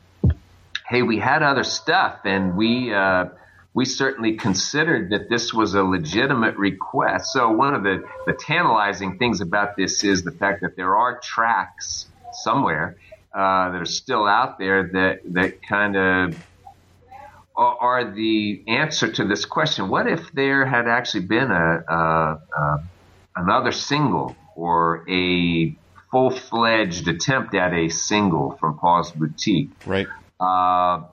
[0.88, 3.26] hey, we had other stuff, and we uh,
[3.74, 7.32] we certainly considered that this was a legitimate request.
[7.32, 11.20] So one of the, the tantalizing things about this is the fact that there are
[11.20, 12.96] tracks somewhere
[13.34, 16.36] uh, that are still out there that that kind of
[17.56, 19.88] are the answer to this question.
[19.88, 22.82] What if there had actually been a, a, a
[23.36, 25.76] another single or a
[26.10, 29.70] full fledged attempt at a single from Paul's Boutique.
[29.86, 30.06] Right.
[30.38, 31.04] Uh,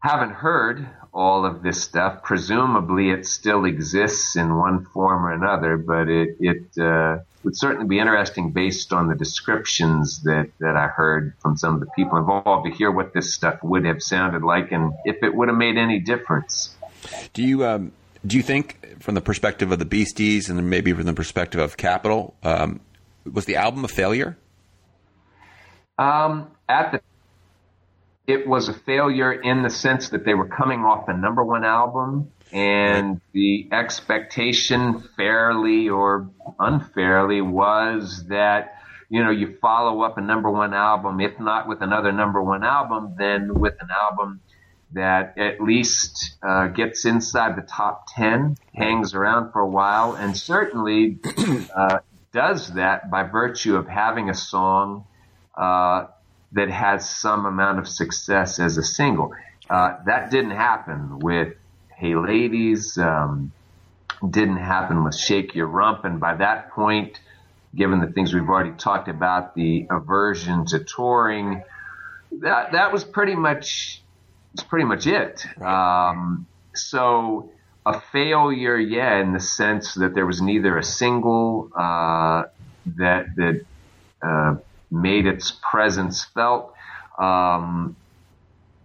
[0.00, 2.22] haven't heard all of this stuff.
[2.22, 7.86] Presumably, it still exists in one form or another, but it it uh, would certainly
[7.86, 12.18] be interesting based on the descriptions that that I heard from some of the people
[12.18, 15.56] involved to hear what this stuff would have sounded like and if it would have
[15.56, 16.76] made any difference.
[17.32, 17.92] Do you um,
[18.26, 21.76] do you think, from the perspective of the Beasties and maybe from the perspective of
[21.76, 22.80] Capitol, um,
[23.30, 24.36] was the album a failure?
[25.98, 27.00] Um, at the
[28.26, 31.64] it was a failure in the sense that they were coming off a number one
[31.64, 38.76] album and the expectation fairly or unfairly was that
[39.08, 42.64] you know you follow up a number one album if not with another number one
[42.64, 44.40] album then with an album
[44.92, 50.36] that at least uh, gets inside the top 10, hangs around for a while, and
[50.36, 51.18] certainly
[51.76, 52.00] uh,
[52.32, 55.04] does that by virtue of having a song
[55.56, 56.06] uh,
[56.52, 59.32] that has some amount of success as a single.
[59.68, 61.54] Uh, that didn't happen with
[62.00, 63.52] Hey Ladies, um,
[64.26, 67.20] didn't happen with Shake Your Rump, and by that point,
[67.74, 71.62] given the things we've already talked about, the aversion to touring,
[72.40, 74.00] that that was pretty much
[74.54, 75.44] that's pretty much it.
[75.60, 77.52] Um, so
[77.84, 82.44] a failure, yeah, in the sense that there was neither a single uh,
[82.96, 83.66] that that
[84.22, 84.54] uh,
[84.90, 86.72] made its presence felt,
[87.18, 87.94] um,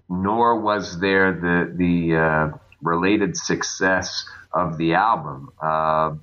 [0.10, 5.52] nor was there the the uh, related success of the album.
[5.62, 6.16] Uh,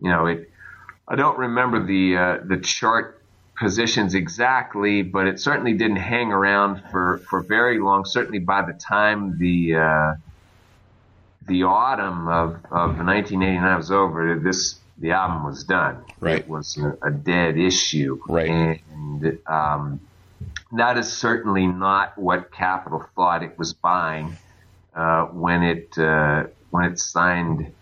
[0.00, 0.50] you know, it.
[1.06, 3.22] I don't remember the uh, the chart
[3.58, 8.04] positions exactly, but it certainly didn't hang around for, for very long.
[8.04, 10.14] Certainly by the time the uh,
[11.46, 16.04] the autumn of, of 1989 was over, this the album was done.
[16.20, 16.40] Right.
[16.40, 18.20] It was a, a dead issue.
[18.28, 18.80] Right.
[18.90, 20.00] And um,
[20.72, 24.36] that is certainly not what Capitol thought it was buying
[24.94, 27.72] uh, when it uh, when it signed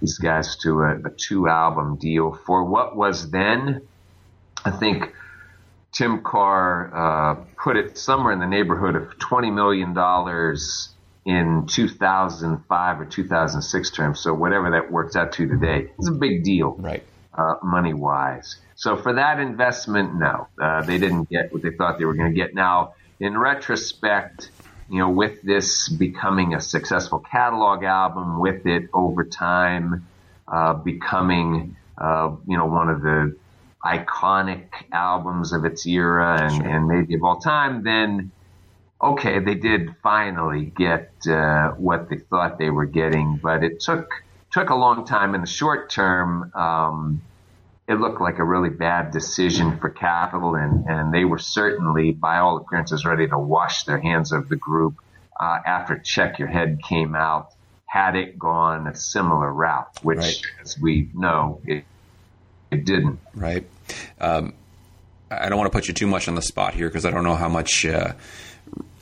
[0.00, 3.82] these guys to a, a two album deal for what was then
[4.64, 5.14] I think
[5.92, 9.94] Tim Carr uh, put it somewhere in the neighborhood of $20 million
[11.24, 14.20] in 2005 or 2006 terms.
[14.20, 17.02] So whatever that works out to today, it's a big deal, right?
[17.32, 18.56] Uh, money wise.
[18.74, 22.32] So for that investment, no, uh, they didn't get what they thought they were going
[22.32, 22.54] to get.
[22.54, 24.50] Now, in retrospect,
[24.88, 30.06] you know, with this becoming a successful catalog album, with it over time
[30.46, 33.36] uh, becoming, uh, you know, one of the
[33.84, 36.68] iconic albums of its era and, sure.
[36.68, 38.30] and maybe of all time, then
[39.00, 44.10] okay, they did finally get uh, what they thought they were getting, but it took
[44.50, 45.34] took a long time.
[45.34, 47.22] In the short term, um,
[47.88, 52.38] it looked like a really bad decision for Capitol, and, and they were certainly, by
[52.38, 54.96] all appearances, ready to wash their hands of the group
[55.40, 57.50] uh, after Check Your Head came out.
[57.86, 60.42] Had it gone a similar route, which, right.
[60.62, 61.84] as we know, it,
[62.70, 63.18] it didn't.
[63.34, 63.66] Right.
[64.20, 64.52] Um,
[65.30, 67.24] I don't want to put you too much on the spot here because I don't
[67.24, 67.86] know how much.
[67.86, 68.12] Uh,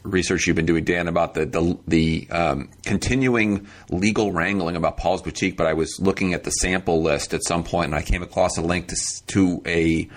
[0.07, 5.23] research you've been doing, Dan, about the the, the um, continuing legal wrangling about Paul's
[5.23, 8.23] Boutique, but I was looking at the sample list at some point, and I came
[8.23, 8.97] across a link to,
[9.29, 10.09] to a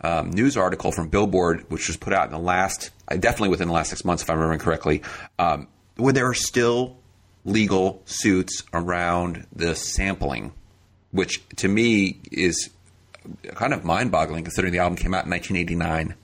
[0.00, 3.68] um, news article from Billboard, which was put out in the last, uh, definitely within
[3.68, 5.02] the last six months, if I'm remembering correctly,
[5.38, 6.96] um, where there are still
[7.44, 10.52] legal suits around the sampling,
[11.12, 12.70] which to me is
[13.54, 16.14] kind of mind boggling considering the album came out in 1989.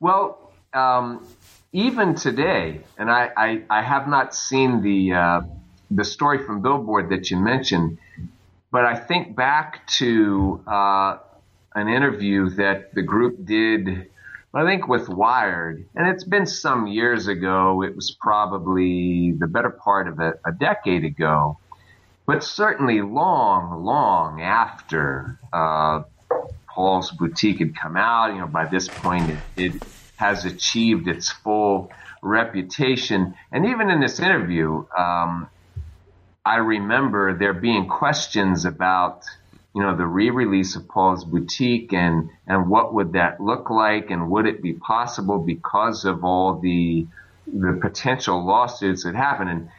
[0.00, 1.26] Well, um,
[1.72, 5.40] even today, and I, I, I have not seen the uh,
[5.90, 7.98] the story from Billboard that you mentioned,
[8.70, 11.18] but I think back to uh,
[11.74, 14.08] an interview that the group did,
[14.52, 17.82] I think with Wired, and it's been some years ago.
[17.82, 21.58] It was probably the better part of a, a decade ago,
[22.26, 26.02] but certainly long, long after uh,
[26.68, 28.32] Paul's Boutique had come out.
[28.32, 29.82] You know, by this point, it, it
[30.20, 31.90] has achieved its full
[32.22, 33.34] reputation.
[33.50, 35.48] And even in this interview, um,
[36.44, 39.24] I remember there being questions about,
[39.74, 44.30] you know, the re-release of Paul's Boutique and, and what would that look like and
[44.30, 47.06] would it be possible because of all the,
[47.46, 49.48] the potential lawsuits that happen.
[49.48, 49.70] And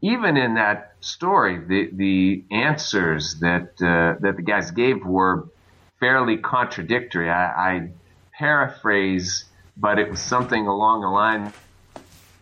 [0.00, 5.46] even in that story, the, the answers that, uh, that the guys gave were
[5.98, 7.28] fairly contradictory.
[7.28, 7.90] I, I
[8.32, 9.44] paraphrase
[9.80, 11.52] but it was something along the line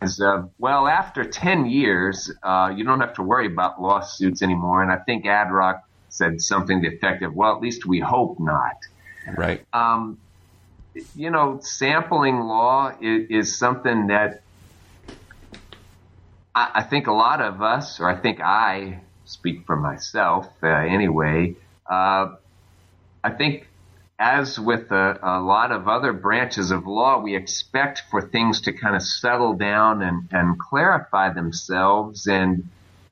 [0.01, 4.83] as of, well, after 10 years, uh, you don't have to worry about lawsuits anymore.
[4.83, 8.77] And I think Ad Rock said something effective, well, at least we hope not.
[9.37, 9.65] Right.
[9.73, 10.19] Um,
[11.15, 14.43] you know, sampling law is, is something that
[16.55, 20.67] I, I, think a lot of us, or I think I speak for myself uh,
[20.67, 21.57] anyway,
[21.89, 22.35] uh,
[23.23, 23.68] I think
[24.19, 28.73] as with a, a, lot of other branches of law, we expect for things to
[28.73, 32.69] kind of settle down and, and clarify themselves and,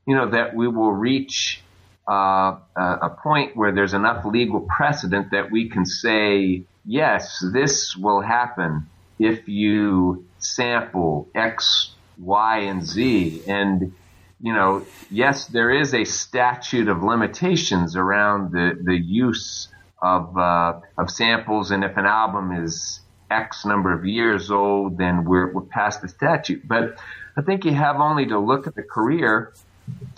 [0.07, 1.63] you know, that we will reach
[2.09, 7.97] uh, a, a point where there's enough legal precedent that we can say, yes, this
[7.97, 8.87] will happen
[9.19, 13.43] if you sample X, Y, and Z.
[13.47, 13.93] And,
[14.41, 19.69] you know, yes, there is a statute of limitations around the, the use
[20.15, 23.01] of uh, of samples, and if an album is
[23.31, 26.67] X number of years old, then we're we're past the statute.
[26.67, 26.99] But
[27.37, 29.53] I think you have only to look at the career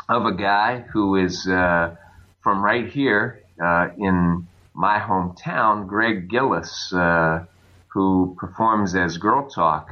[0.09, 1.97] of a guy who is uh,
[2.43, 7.45] from right here uh, in my hometown, Gregg Gillis, uh,
[7.89, 9.91] who performs as Girl Talk,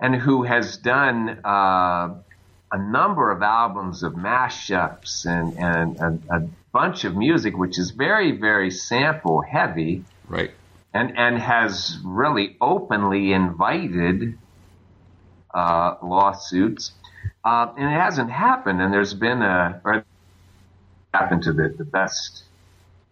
[0.00, 2.14] and who has done uh,
[2.70, 7.90] a number of albums of mashups and, and a, a bunch of music which is
[7.90, 10.04] very, very sample heavy.
[10.28, 10.50] Right.
[10.94, 14.38] And, and has really openly invited
[15.52, 16.92] uh, lawsuits.
[17.44, 18.80] Uh, and it hasn't happened.
[18.80, 20.04] And there's been a, or
[21.14, 22.44] happened to the, the best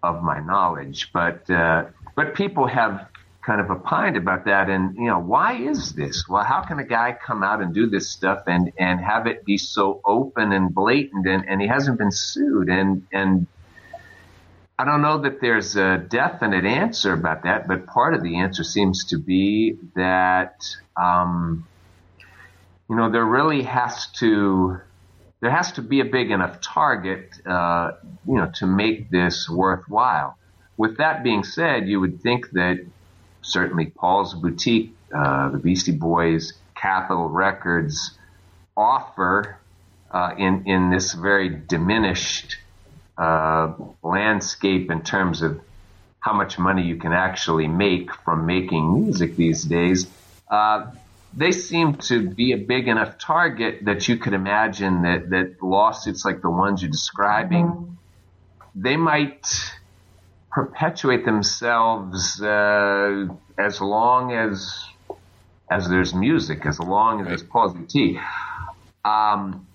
[0.03, 1.85] of my knowledge, but, uh,
[2.15, 3.09] but people have
[3.47, 4.69] kind of opined about that.
[4.69, 6.25] And, you know, why is this?
[6.29, 9.45] Well, how can a guy come out and do this stuff and, and have it
[9.45, 12.69] be so open and blatant and, and he hasn't been sued?
[12.69, 13.47] And, and
[14.77, 18.65] I don't know that there's a definite answer about that, but part of the answer
[18.65, 20.67] seems to be that,
[21.01, 21.69] um,
[22.91, 24.81] you know, there really has to,
[25.41, 27.93] there has to be a big enough target, uh,
[28.27, 30.37] you know, to make this worthwhile.
[30.77, 32.85] With that being said, you would think that
[33.47, 38.19] certainly Paul's Boutique, uh, the Beastie Boys, Capitol Records
[38.77, 39.59] offer
[40.11, 42.59] uh, in in this very diminished
[43.19, 43.73] uh,
[44.03, 45.61] landscape in terms of
[46.21, 50.07] how much money you can actually make from making music these days,
[50.51, 50.91] uh,
[51.37, 56.25] they seem to be a big enough target that you could imagine that, that lawsuits
[56.25, 57.97] like the ones you're describing,
[58.75, 59.47] they might
[60.57, 63.27] perpetuate themselves uh,
[63.59, 64.87] as long as
[65.71, 68.19] as there's music, as long as there's positivity.
[69.05, 69.67] Um,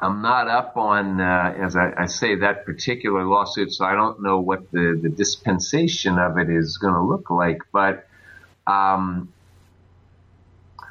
[0.00, 4.22] I'm not up on, uh, as I, I, say, that particular lawsuit, so I don't
[4.22, 7.58] know what the, the dispensation of it is going to look like.
[7.70, 8.06] But
[8.66, 9.30] um,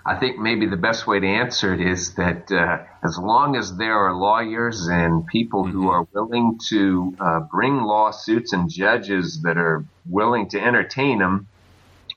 [0.07, 3.75] I think maybe the best way to answer it is that uh, as long as
[3.75, 5.73] there are lawyers and people mm-hmm.
[5.73, 11.49] who are willing to uh, bring lawsuits and judges that are willing to entertain them,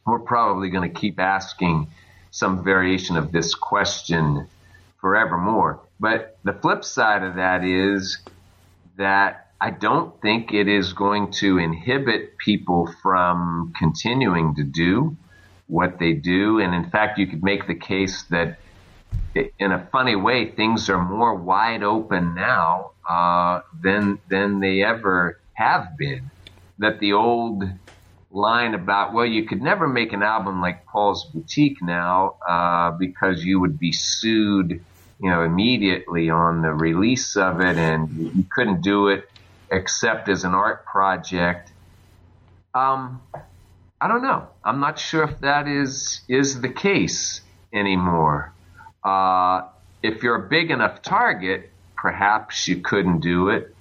[0.07, 1.89] we're probably going to keep asking
[2.31, 4.47] some variation of this question
[5.01, 5.81] forevermore.
[5.99, 8.19] But the flip side of that is
[8.99, 15.17] that I don't think it is going to inhibit people from continuing to do
[15.71, 16.59] what they do.
[16.61, 18.59] And in fact, you could make the case that
[19.35, 25.41] in a funny way, things are more wide open now uh, than than they ever
[25.55, 26.31] have been.
[26.79, 27.65] That the old
[28.31, 33.45] line about well, you could never make an album like Paul's Boutique now uh, because
[33.45, 34.85] you would be sued
[35.21, 39.29] you know, immediately on the release of it, and you couldn't do it
[39.71, 41.71] except as an art project.
[42.75, 43.21] Um,
[44.01, 44.49] I don't know.
[44.65, 47.41] I'm not sure if that is is the case
[47.73, 48.53] anymore.
[49.05, 49.69] Uh,
[50.03, 53.75] if you're a big enough target, perhaps you couldn't do it.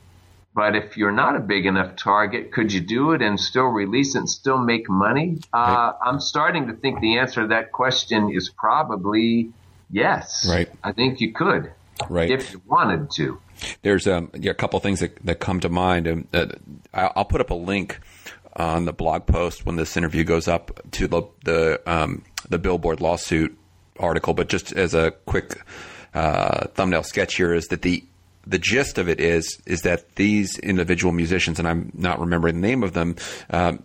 [0.54, 4.16] But if you're not a big enough target, could you do it and still release
[4.16, 5.40] it and still make money?
[5.54, 9.54] Uh, I'm starting to think the answer to that question is probably
[9.90, 10.48] Yes.
[10.50, 10.70] Right.
[10.84, 11.72] I think you could.
[12.10, 12.30] Right.
[12.30, 13.40] If you wanted to.
[13.82, 16.08] There's um, yeah, a couple things that, that come to mind.
[16.08, 16.48] And uh,
[16.94, 18.00] I'll put up a link
[18.60, 23.02] on the blog post when this interview goes up to the the, um, the Billboard
[23.02, 23.58] lawsuit
[23.98, 24.34] article.
[24.34, 25.62] But just as a quick
[26.14, 28.04] uh, thumbnail sketch here is that the
[28.46, 32.68] the gist of it is is that these individual musicians, and I'm not remembering the
[32.68, 33.16] name of them,
[33.50, 33.84] um,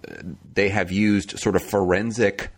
[0.54, 2.50] they have used sort of forensic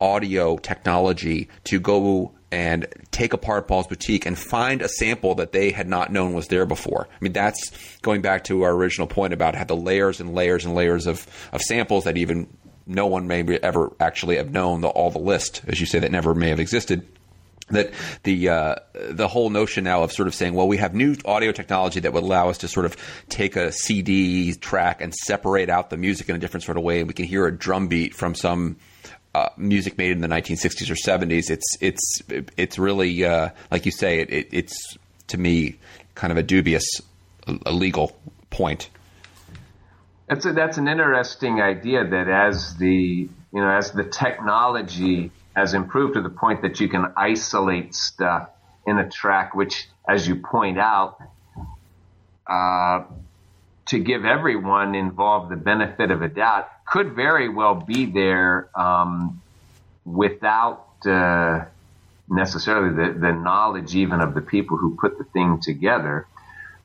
[0.00, 5.70] audio technology to go and take apart Paul's Boutique and find a sample that they
[5.70, 7.08] had not known was there before.
[7.10, 7.70] I mean, that's
[8.02, 11.26] going back to our original point about how the layers and layers and layers of,
[11.52, 12.48] of samples that even
[12.86, 16.10] no one may ever actually have known the, all the list, as you say, that
[16.10, 17.06] never may have existed.
[17.68, 17.92] That
[18.24, 21.52] the uh, the whole notion now of sort of saying, well, we have new audio
[21.52, 22.96] technology that would allow us to sort of
[23.28, 26.98] take a CD track and separate out the music in a different sort of way,
[26.98, 28.76] and we can hear a drum beat from some
[29.34, 31.50] uh, music made in the 1960s or 70s.
[31.50, 32.22] It's it's
[32.56, 34.20] it's really uh, like you say.
[34.20, 35.76] It, it, it's to me
[36.14, 37.00] kind of a dubious
[37.64, 38.16] a legal
[38.50, 38.90] point.
[40.28, 42.06] That's a, that's an interesting idea.
[42.06, 46.88] That as the you know as the technology has improved to the point that you
[46.88, 48.48] can isolate stuff
[48.86, 51.20] in a track, which, as you point out,
[52.46, 53.04] uh,
[53.86, 59.40] to give everyone involved the benefit of a doubt could very well be there um,
[60.04, 61.64] without uh,
[62.28, 66.26] necessarily the, the knowledge even of the people who put the thing together.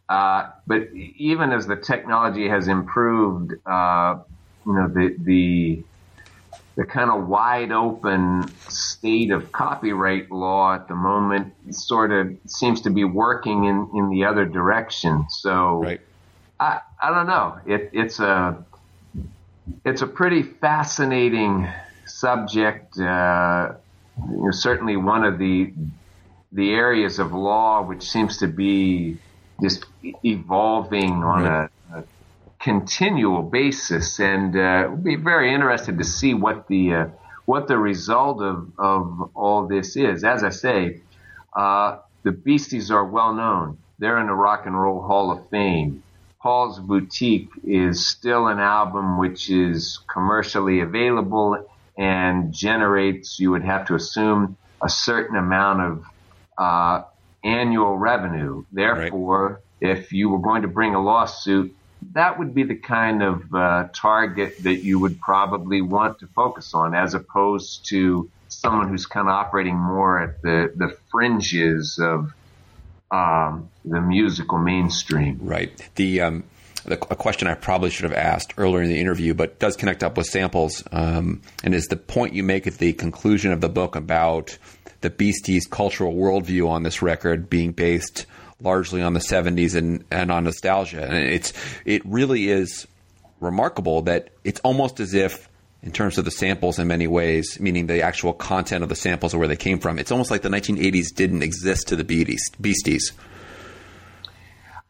[0.07, 4.19] Uh, but even as the technology has improved, uh,
[4.65, 5.83] you know, the, the,
[6.75, 12.81] the kind of wide open state of copyright law at the moment sort of seems
[12.81, 15.25] to be working in, in the other direction.
[15.29, 16.01] So right.
[16.59, 17.57] I, I don't know.
[17.65, 18.63] It, it's a,
[19.83, 21.67] it's a pretty fascinating
[22.05, 22.97] subject.
[22.99, 23.73] Uh,
[24.29, 25.73] you know, certainly one of the
[26.51, 29.17] the areas of law which seems to be
[29.61, 29.85] just
[30.23, 32.03] evolving on a, a,
[32.59, 37.07] continual basis, and uh, we'll be very interested to see what the uh,
[37.45, 40.23] what the result of of all this is.
[40.23, 41.01] As I say,
[41.55, 43.77] uh, the Beasties are well known.
[43.99, 46.03] They're in the Rock and Roll Hall of Fame.
[46.45, 51.67] Paul's Boutique is still an album which is commercially available
[51.97, 56.05] and generates, you would have to assume, a certain amount of
[56.55, 57.03] uh,
[57.43, 58.63] annual revenue.
[58.71, 59.97] Therefore, right.
[59.97, 61.75] if you were going to bring a lawsuit,
[62.13, 66.75] that would be the kind of uh, target that you would probably want to focus
[66.75, 72.35] on, as opposed to someone who's kind of operating more at the, the fringes of
[73.11, 75.39] um, the musical mainstream.
[75.41, 75.71] Right.
[75.95, 76.43] The um,
[76.85, 80.03] the, a question I probably should have asked earlier in the interview, but does connect
[80.03, 83.69] up with samples, um, and is the point you make at the conclusion of the
[83.69, 84.57] book about
[85.01, 88.25] the Beasties' cultural worldview on this record being based
[88.61, 91.03] largely on the 70s and, and on nostalgia.
[91.03, 91.53] And it's
[91.85, 92.87] it really is
[93.39, 95.49] remarkable that it's almost as if
[95.85, 99.33] in terms of the samples in many ways, meaning the actual content of the samples
[99.33, 99.99] or where they came from.
[99.99, 103.13] It's almost like the 1980s didn't exist to the Beasties.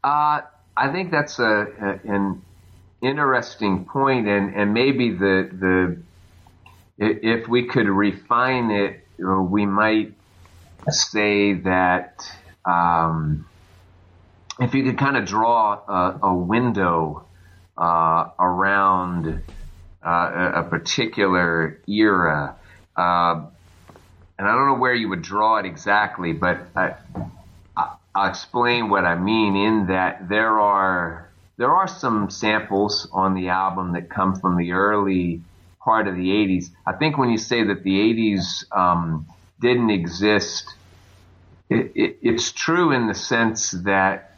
[0.02, 0.42] Uh,
[0.78, 2.42] I think that's a, a, an
[3.02, 5.98] interesting point, and, and maybe the the
[6.98, 10.14] if we could refine it, we might
[10.90, 12.26] say that
[12.64, 13.46] um,
[14.62, 17.26] if you could kind of draw a, a window
[17.78, 19.44] uh, around
[20.06, 22.56] uh, a, particular era.
[22.96, 23.46] Uh,
[24.38, 26.96] and I don't know where you would draw it exactly, but I,
[28.16, 33.50] will explain what I mean in that there are there are some samples on the
[33.50, 35.42] album that come from the early
[35.80, 36.70] part of the 80s.
[36.86, 39.28] I think when you say that the 80s um,
[39.62, 40.66] didn't exist,
[41.70, 44.35] it, it, it's true in the sense that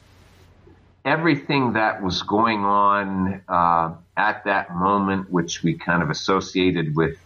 [1.08, 7.18] everything that was going on uh, at that moment, which we kind of associated with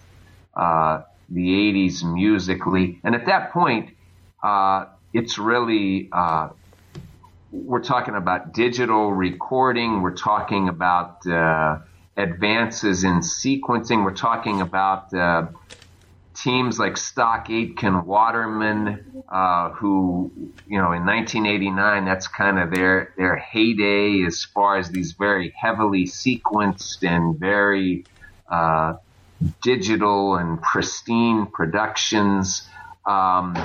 [0.53, 2.99] uh, the 80s musically.
[3.03, 3.89] And at that point,
[4.43, 6.49] uh, it's really, uh,
[7.51, 11.79] we're talking about digital recording, we're talking about uh,
[12.15, 15.47] advances in sequencing, we're talking about uh,
[16.43, 20.31] teams like Stock Aitken Waterman, uh, who,
[20.67, 25.53] you know, in 1989, that's kind of their, their heyday as far as these very
[25.55, 28.05] heavily sequenced and very,
[28.49, 28.95] uh,
[29.61, 32.67] digital and pristine productions.
[33.05, 33.55] Um,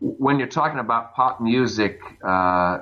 [0.00, 2.80] when you're talking about pop music, uh,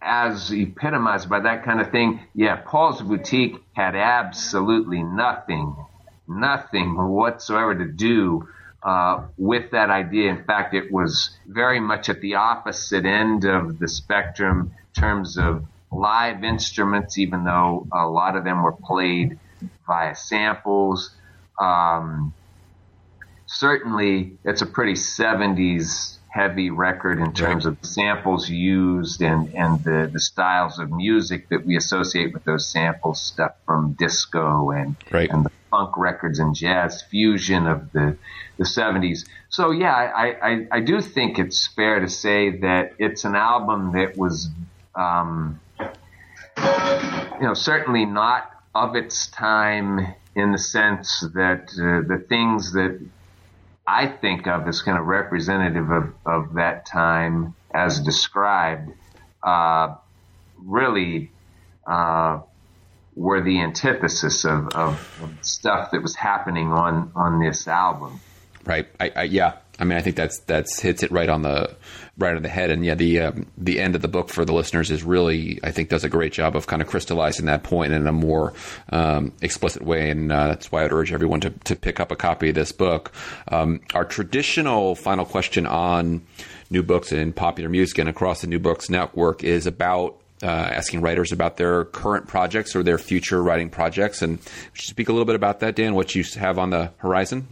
[0.00, 5.76] as epitomized by that kind of thing, yeah, Paul's Boutique had absolutely nothing
[6.40, 8.48] nothing whatsoever to do
[8.82, 10.30] uh, with that idea.
[10.30, 15.38] In fact, it was very much at the opposite end of the spectrum in terms
[15.38, 19.38] of live instruments, even though a lot of them were played
[19.86, 21.10] via samples.
[21.60, 22.34] Um,
[23.46, 30.08] certainly, it's a pretty 70s heavy record in terms of samples used and, and the,
[30.10, 35.30] the styles of music that we associate with those samples, stuff from disco and, right.
[35.30, 38.16] and the funk records and jazz fusion of the
[38.58, 39.26] the 70s.
[39.48, 43.92] So yeah, I, I, I do think it's fair to say that it's an album
[43.92, 44.48] that was,
[44.94, 52.72] um, you know, certainly not of its time in the sense that uh, the things
[52.72, 53.00] that
[53.86, 58.92] I think of as kind of representative of, of that time as described,
[59.42, 59.96] uh,
[60.58, 61.32] really,
[61.86, 62.40] uh,
[63.14, 68.20] were the antithesis of, of, of, stuff that was happening on on this album.
[68.64, 68.86] Right.
[69.00, 69.54] I, I, yeah.
[69.78, 71.74] I mean, I think that's that's hits it right on the
[72.18, 72.70] right on the head.
[72.70, 75.72] And yeah, the um, the end of the book for the listeners is really, I
[75.72, 78.52] think, does a great job of kind of crystallizing that point in a more
[78.90, 80.10] um, explicit way.
[80.10, 82.70] And uh, that's why I'd urge everyone to to pick up a copy of this
[82.70, 83.12] book.
[83.48, 86.22] Um, our traditional final question on
[86.70, 91.00] new books and popular music and across the New Books Network is about uh, asking
[91.00, 94.22] writers about their current projects or their future writing projects.
[94.22, 94.38] And
[94.74, 97.46] speak a little bit about that, Dan, what you have on the horizon?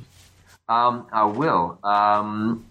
[0.69, 1.79] Um, I will.
[1.83, 2.67] Um,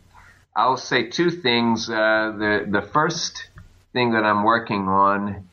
[0.56, 1.90] I'll say two things.
[1.90, 3.50] Uh, the the first
[3.92, 5.48] thing that I'm working on,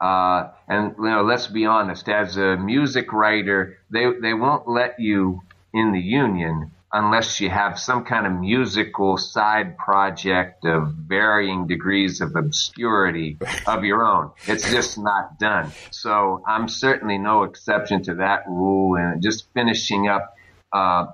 [0.00, 4.98] uh, and you know, let's be honest, as a music writer, they they won't let
[4.98, 5.42] you
[5.72, 12.20] in the union unless you have some kind of musical side project of varying degrees
[12.20, 14.30] of obscurity of your own.
[14.46, 15.72] It's just not done.
[15.90, 20.34] So I'm certainly no exception to that rule and just finishing up,
[20.72, 21.06] uh,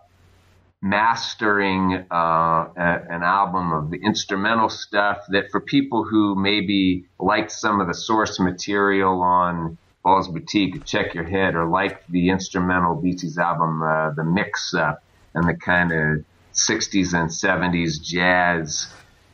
[0.83, 7.51] mastering uh, a, an album of the instrumental stuff that for people who maybe like
[7.51, 12.95] some of the source material on Paul's Boutique, Check Your Head, or like the instrumental
[12.95, 15.03] Beasties album, uh, The Mix Up,
[15.35, 16.25] and the kind of
[16.55, 18.89] 60s and 70s jazz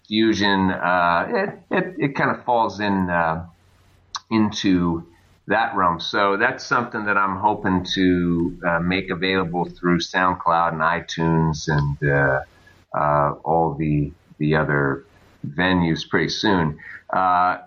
[0.07, 0.71] fusion.
[0.71, 3.47] Uh, it, it, it kind of falls in, uh,
[4.31, 5.07] into
[5.47, 6.01] that realm.
[6.01, 12.11] So that's something that I'm hoping to uh, make available through SoundCloud and iTunes and
[12.11, 12.41] uh,
[12.97, 15.05] uh, all the the other
[15.47, 16.79] venues pretty soon.
[17.11, 17.59] Uh,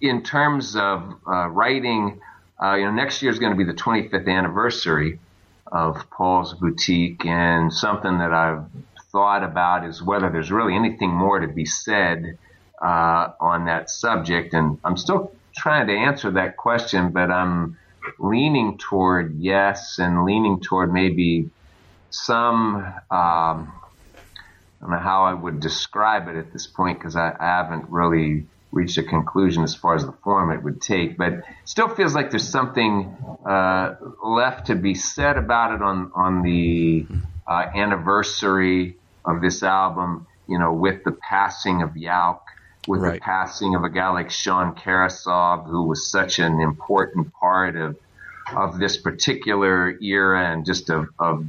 [0.00, 2.20] in terms of writing,
[2.60, 5.20] you know, next year is going to be the 25th anniversary
[5.66, 8.64] of Paul's Boutique, and something that I've
[9.12, 12.38] thought about is whether there's really anything more to be said
[12.82, 14.54] uh, on that subject.
[14.54, 17.78] And I'm still trying to answer that question, but I'm
[18.18, 21.50] leaning toward yes and leaning toward maybe
[22.10, 22.76] some.
[23.10, 23.72] Um,
[24.78, 27.88] I don't know how I would describe it at this point because I, I, haven't
[27.88, 31.16] really reach a conclusion as far as the form it would take.
[31.16, 33.16] But still feels like there's something
[33.46, 37.06] uh, left to be said about it on on the
[37.46, 40.26] uh, anniversary of this album.
[40.48, 42.40] You know, with the passing of Yauch,
[42.86, 43.14] with right.
[43.14, 47.96] the passing of a guy like Sean Carasov, who was such an important part of
[48.54, 51.46] of this particular era and just of, of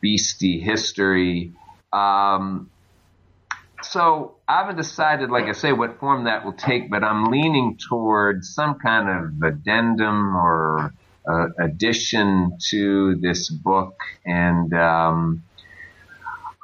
[0.00, 1.52] beastie history.
[1.92, 2.70] Um,
[3.96, 7.78] so I haven't decided, like I say, what form that will take, but I'm leaning
[7.78, 10.92] towards some kind of addendum or
[11.26, 13.94] uh, addition to this book.
[14.26, 15.44] And um,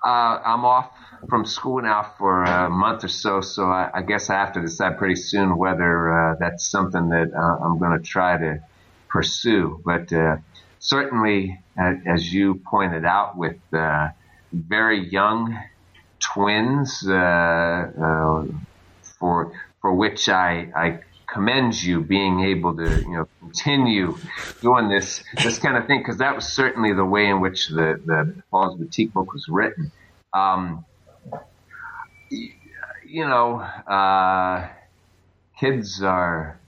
[0.05, 0.91] uh, I'm off
[1.31, 4.61] from school now for a month or so, so I, I guess I have to
[4.61, 8.61] decide pretty soon whether uh, that's something that uh, I'm going to try to
[9.09, 9.81] pursue.
[9.83, 10.37] But uh,
[10.81, 14.09] certainly, as you pointed out, with uh,
[14.53, 15.59] very young
[16.23, 18.44] twins, uh, uh,
[19.19, 24.16] for for which I, I commend you being able to you know continue
[24.61, 28.01] doing this this kind of thing because that was certainly the way in which the
[28.05, 29.93] the Paul's Boutique book was written.
[30.32, 30.85] Um,
[32.31, 34.69] you know, uh,
[35.59, 36.59] kids are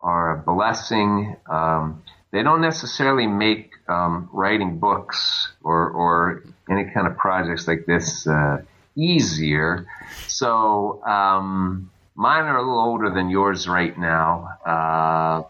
[0.00, 1.36] are a blessing.
[1.50, 7.86] Um, they don't necessarily make um, writing books or, or any kind of projects like
[7.86, 8.62] this uh,
[8.96, 9.86] easier.
[10.28, 15.42] So um, mine are a little older than yours right now, uh,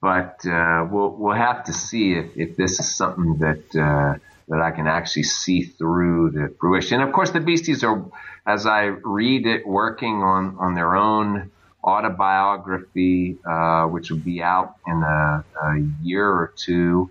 [0.00, 4.18] but uh, we'll we'll have to see if, if this is something that uh,
[4.48, 7.00] that I can actually see through to fruition.
[7.00, 8.04] And of course, the Beasties are,
[8.46, 11.50] as I read it, working on on their own
[11.84, 17.10] autobiography, uh, which will be out in a, a year or two.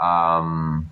[0.00, 0.91] Um,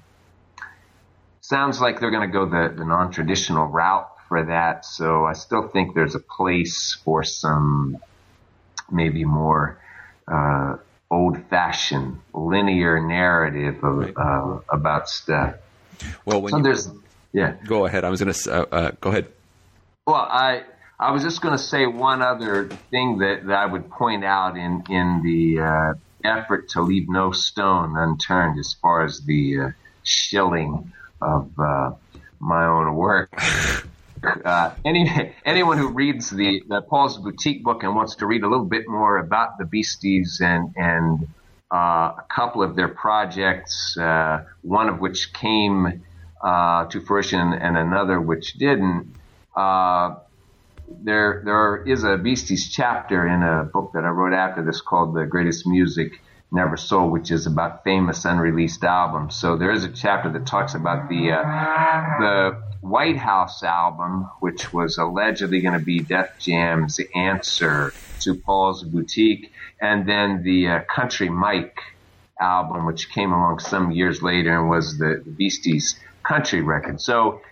[1.50, 4.86] sounds like they're going to go the, the non-traditional route for that.
[4.86, 7.98] So I still think there's a place for some
[8.90, 9.78] maybe more
[10.28, 10.76] uh,
[11.10, 14.14] old-fashioned linear narrative of, right.
[14.16, 15.56] uh, about stuff.
[16.24, 16.88] Well, when so you, there's
[17.32, 18.04] yeah, go ahead.
[18.04, 19.26] I was going to uh, uh, go ahead.
[20.06, 20.62] Well, I
[20.98, 24.56] I was just going to say one other thing that, that I would point out
[24.56, 25.94] in in the uh,
[26.24, 29.68] effort to leave no stone unturned as far as the uh,
[30.04, 31.92] shilling of uh,
[32.38, 33.30] my own work.
[34.44, 38.48] Uh, any anyone who reads the, the Paul's Boutique book and wants to read a
[38.48, 41.26] little bit more about the Beasties and and
[41.72, 46.02] uh, a couple of their projects, uh, one of which came
[46.42, 49.14] to fruition and another which didn't
[51.02, 55.14] there there is a Beasties chapter in a book that I wrote after this called
[55.14, 56.20] The Greatest Music
[56.52, 59.36] Never Sold, which is about famous unreleased albums.
[59.36, 61.42] So there is a chapter that talks about the uh,
[62.20, 68.82] the White House album, which was allegedly going to be Def Jam's answer to Paul's
[68.82, 71.78] Boutique, and then the uh, Country Mike
[72.40, 77.00] album, which came along some years later and was the, the Beasties country record.
[77.00, 77.42] So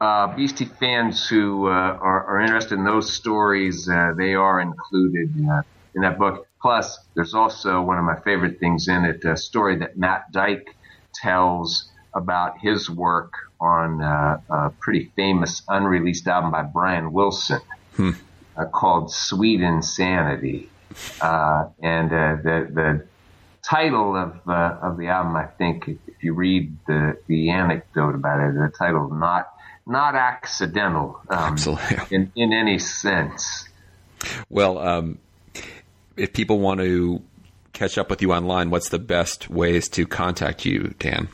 [0.00, 5.30] uh, Beastie fans who uh, are, are, interested in those stories, uh, they are included
[5.48, 5.62] uh,
[5.94, 6.46] in that book.
[6.64, 10.74] Plus, there's also one of my favorite things in it, a story that Matt Dike
[11.12, 17.60] tells about his work on uh, a pretty famous unreleased album by Brian Wilson
[17.96, 18.12] hmm.
[18.56, 20.70] Uh, called Sweet Insanity.
[21.20, 23.06] and the, the
[23.62, 28.54] title of of the album, I think, if you read the the anecdote about it,
[28.54, 29.52] the title "Not
[29.86, 31.98] not accidental um, Absolutely.
[32.16, 33.68] in, in any sense.
[34.48, 35.18] Well, um,
[36.16, 37.22] if people want to
[37.72, 41.28] catch up with you online, what's the best ways to contact you, Dan?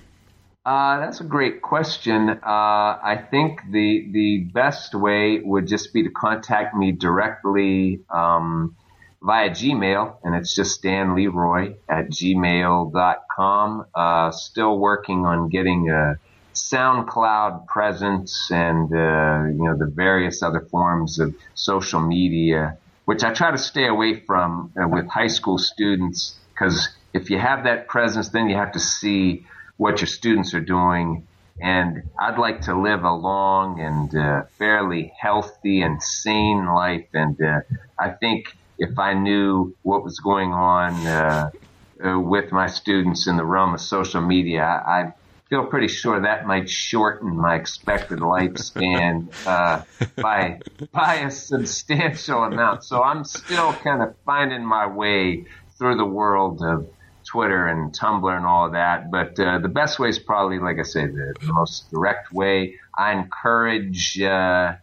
[0.65, 2.29] Uh, that's a great question.
[2.29, 8.77] Uh, I think the the best way would just be to contact me directly um,
[9.23, 13.87] via Gmail, and it's just Dan LeRoy at gmail.com.
[13.95, 16.19] Uh, still working on getting a
[16.55, 22.77] SoundCloud presence and uh, you know the various other forms of social media,
[23.11, 27.41] which I try to stay away from uh, with high school students because if you
[27.41, 29.45] have that presence, then you have to see
[29.79, 31.27] what your students are doing.
[31.61, 37.09] And I'd like to live a long and uh, fairly healthy and sane life.
[37.13, 37.63] And uh,
[37.99, 41.51] I think if I knew what was going on uh,
[42.07, 45.13] uh, with my students in the realm of social media, I,
[45.51, 49.83] feel pretty sure that might shorten my expected lifespan uh,
[50.17, 50.61] by
[50.93, 52.85] by a substantial amount.
[52.85, 55.45] So I'm still kind of finding my way
[55.77, 56.89] through the world of
[57.27, 59.11] Twitter and Tumblr and all of that.
[59.11, 62.77] But uh, the best way is probably, like I say, the, the most direct way.
[62.97, 64.75] I encourage uh,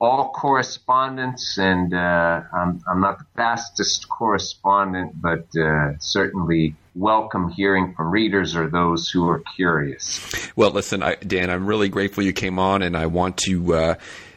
[0.00, 7.94] all correspondence, and uh, I'm, I'm not the fastest correspondent, but uh, certainly welcome hearing
[7.94, 10.50] from readers or those who are curious.
[10.56, 13.94] Well, listen, I, Dan, I'm really grateful you came on, and I want to uh,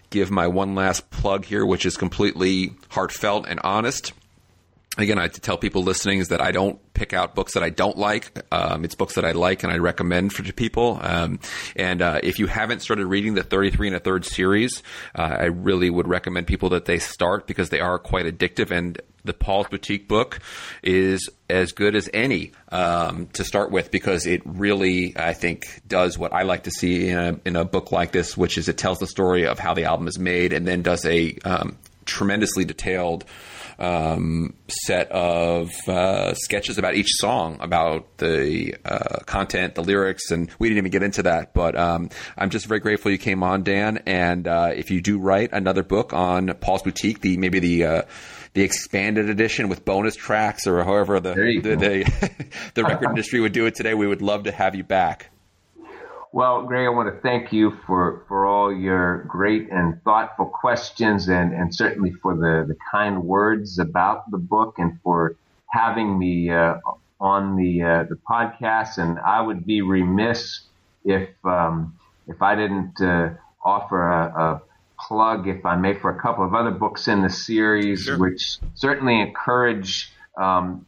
[0.09, 4.13] give my one last plug here, which is completely heartfelt and honest
[4.97, 7.97] again, I tell people listening is that I don't pick out books that I don't
[7.97, 8.31] like.
[8.51, 10.99] Um, it's books that I like and I recommend for people.
[11.01, 11.39] Um,
[11.75, 15.45] and uh, if you haven't started reading the 33 and a third series, uh, I
[15.45, 18.71] really would recommend people that they start because they are quite addictive.
[18.71, 20.39] And the Paul's Boutique book
[20.83, 26.17] is as good as any um, to start with because it really, I think, does
[26.17, 28.77] what I like to see in a, in a book like this, which is it
[28.77, 32.65] tells the story of how the album is made and then does a um, tremendously
[32.65, 33.25] detailed
[33.79, 40.49] um, set of uh, sketches about each song, about the uh, content, the lyrics, and
[40.59, 41.53] we didn't even get into that.
[41.53, 44.03] But um, I'm just very grateful you came on, Dan.
[44.05, 48.01] And uh, if you do write another book on Paul's Boutique, the maybe the uh,
[48.53, 53.53] the expanded edition with bonus tracks or however the the, the, the record industry would
[53.53, 55.29] do it today, we would love to have you back.
[56.35, 61.29] Well, Greg, I want to thank you for, for all your great and thoughtful questions
[61.29, 65.37] and, and certainly for the, the kind words about the book and for
[65.67, 66.75] having me uh,
[67.21, 68.97] on the uh, the podcast.
[68.97, 70.59] And I would be remiss
[71.05, 71.97] if um,
[72.27, 73.29] if I didn't uh,
[73.63, 74.61] offer a, a,
[74.99, 78.17] plug, if I may, for a couple of other books in the series, sure.
[78.17, 80.85] which certainly encourage um,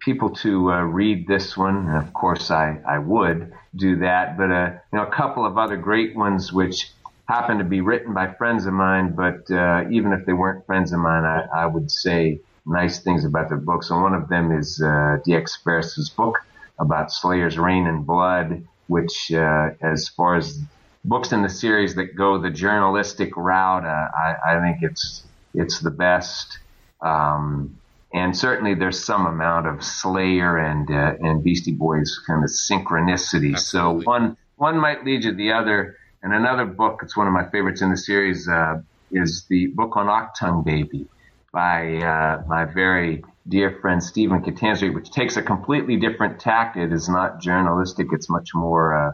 [0.00, 1.88] people to uh, read this one.
[1.88, 5.56] And of course, I, I would do that, but uh, you know, a couple of
[5.56, 6.90] other great ones which
[7.28, 9.14] happen to be written by friends of mine.
[9.14, 13.24] But uh, even if they weren't friends of mine, I, I would say nice things
[13.24, 13.90] about their books.
[13.90, 15.58] And one of them is uh, D.X.
[15.62, 16.38] Ferris's book
[16.78, 20.58] about Slayer's Reign and Blood, which, uh, as far as
[21.04, 25.22] books in the series that go the journalistic route, uh, I, I think it's
[25.54, 26.58] it's the best.
[27.00, 27.79] Um,
[28.12, 33.54] and certainly there's some amount of Slayer and uh, and Beastie Boys kind of synchronicity.
[33.54, 33.54] Absolutely.
[33.56, 35.96] So one one might lead to the other.
[36.22, 39.96] And another book, it's one of my favorites in the series, uh, is the book
[39.96, 41.06] on Achtung Baby
[41.50, 46.76] by uh, my very dear friend Stephen Catanzarite, which takes a completely different tack.
[46.76, 49.12] It is not journalistic; it's much more uh,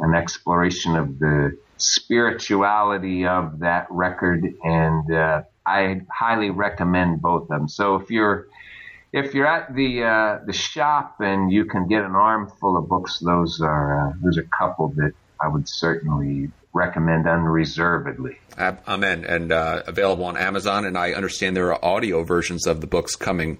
[0.00, 7.48] an exploration of the spirituality of that record and uh, I highly recommend both of
[7.48, 7.68] them.
[7.68, 8.46] So if you're
[9.12, 13.18] if you're at the uh, the shop and you can get an armful of books,
[13.18, 18.38] those are uh, there's a couple that I would certainly recommend unreservedly.
[18.58, 19.24] Amen.
[19.24, 20.84] And uh, available on Amazon.
[20.84, 23.58] And I understand there are audio versions of the books coming.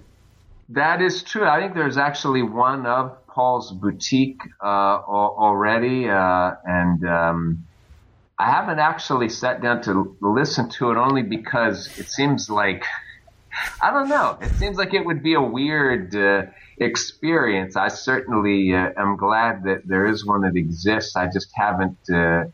[0.69, 1.47] That is true.
[1.47, 7.65] I think there's actually one of Paul's Boutique uh, already, uh, and um,
[8.39, 12.85] I haven't actually sat down to listen to it only because it seems like
[13.81, 14.37] I don't know.
[14.41, 16.43] It seems like it would be a weird uh,
[16.79, 17.75] experience.
[17.75, 21.15] I certainly uh, am glad that there is one that exists.
[21.15, 22.45] I just haven't uh,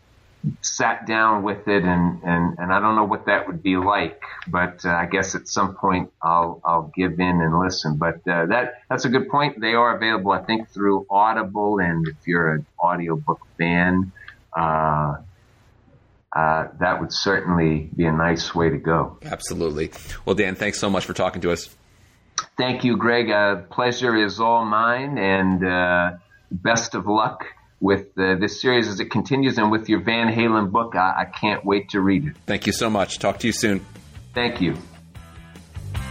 [0.63, 4.19] sat down with it, and, and, and I don't know what that would be like.
[4.47, 7.97] But uh, I guess at some point I'll I'll give in and listen.
[7.99, 9.61] But uh, that that's a good point.
[9.61, 14.13] They are available, I think, through Audible, and if you're an audiobook fan.
[16.35, 19.17] Uh, that would certainly be a nice way to go.
[19.23, 19.91] Absolutely.
[20.25, 21.69] Well, Dan, thanks so much for talking to us.
[22.57, 23.31] Thank you, Greg.
[23.31, 26.17] Uh, pleasure is all mine, and uh,
[26.51, 27.45] best of luck
[27.79, 30.95] with uh, this series as it continues and with your Van Halen book.
[30.95, 32.35] I-, I can't wait to read it.
[32.45, 33.19] Thank you so much.
[33.19, 33.85] Talk to you soon.
[34.33, 34.75] Thank you.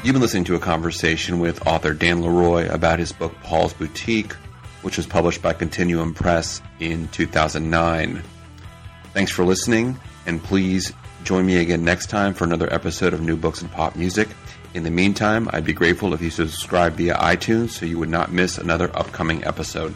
[0.03, 4.33] You've been listening to a conversation with author Dan LeRoy about his book Paul's Boutique,
[4.81, 8.23] which was published by Continuum Press in 2009.
[9.13, 10.93] Thanks for listening and please
[11.23, 14.29] join me again next time for another episode of New Books and Pop Music.
[14.75, 18.33] In the meantime, I'd be grateful if you subscribe via iTunes so you would not
[18.33, 19.95] miss another upcoming episode.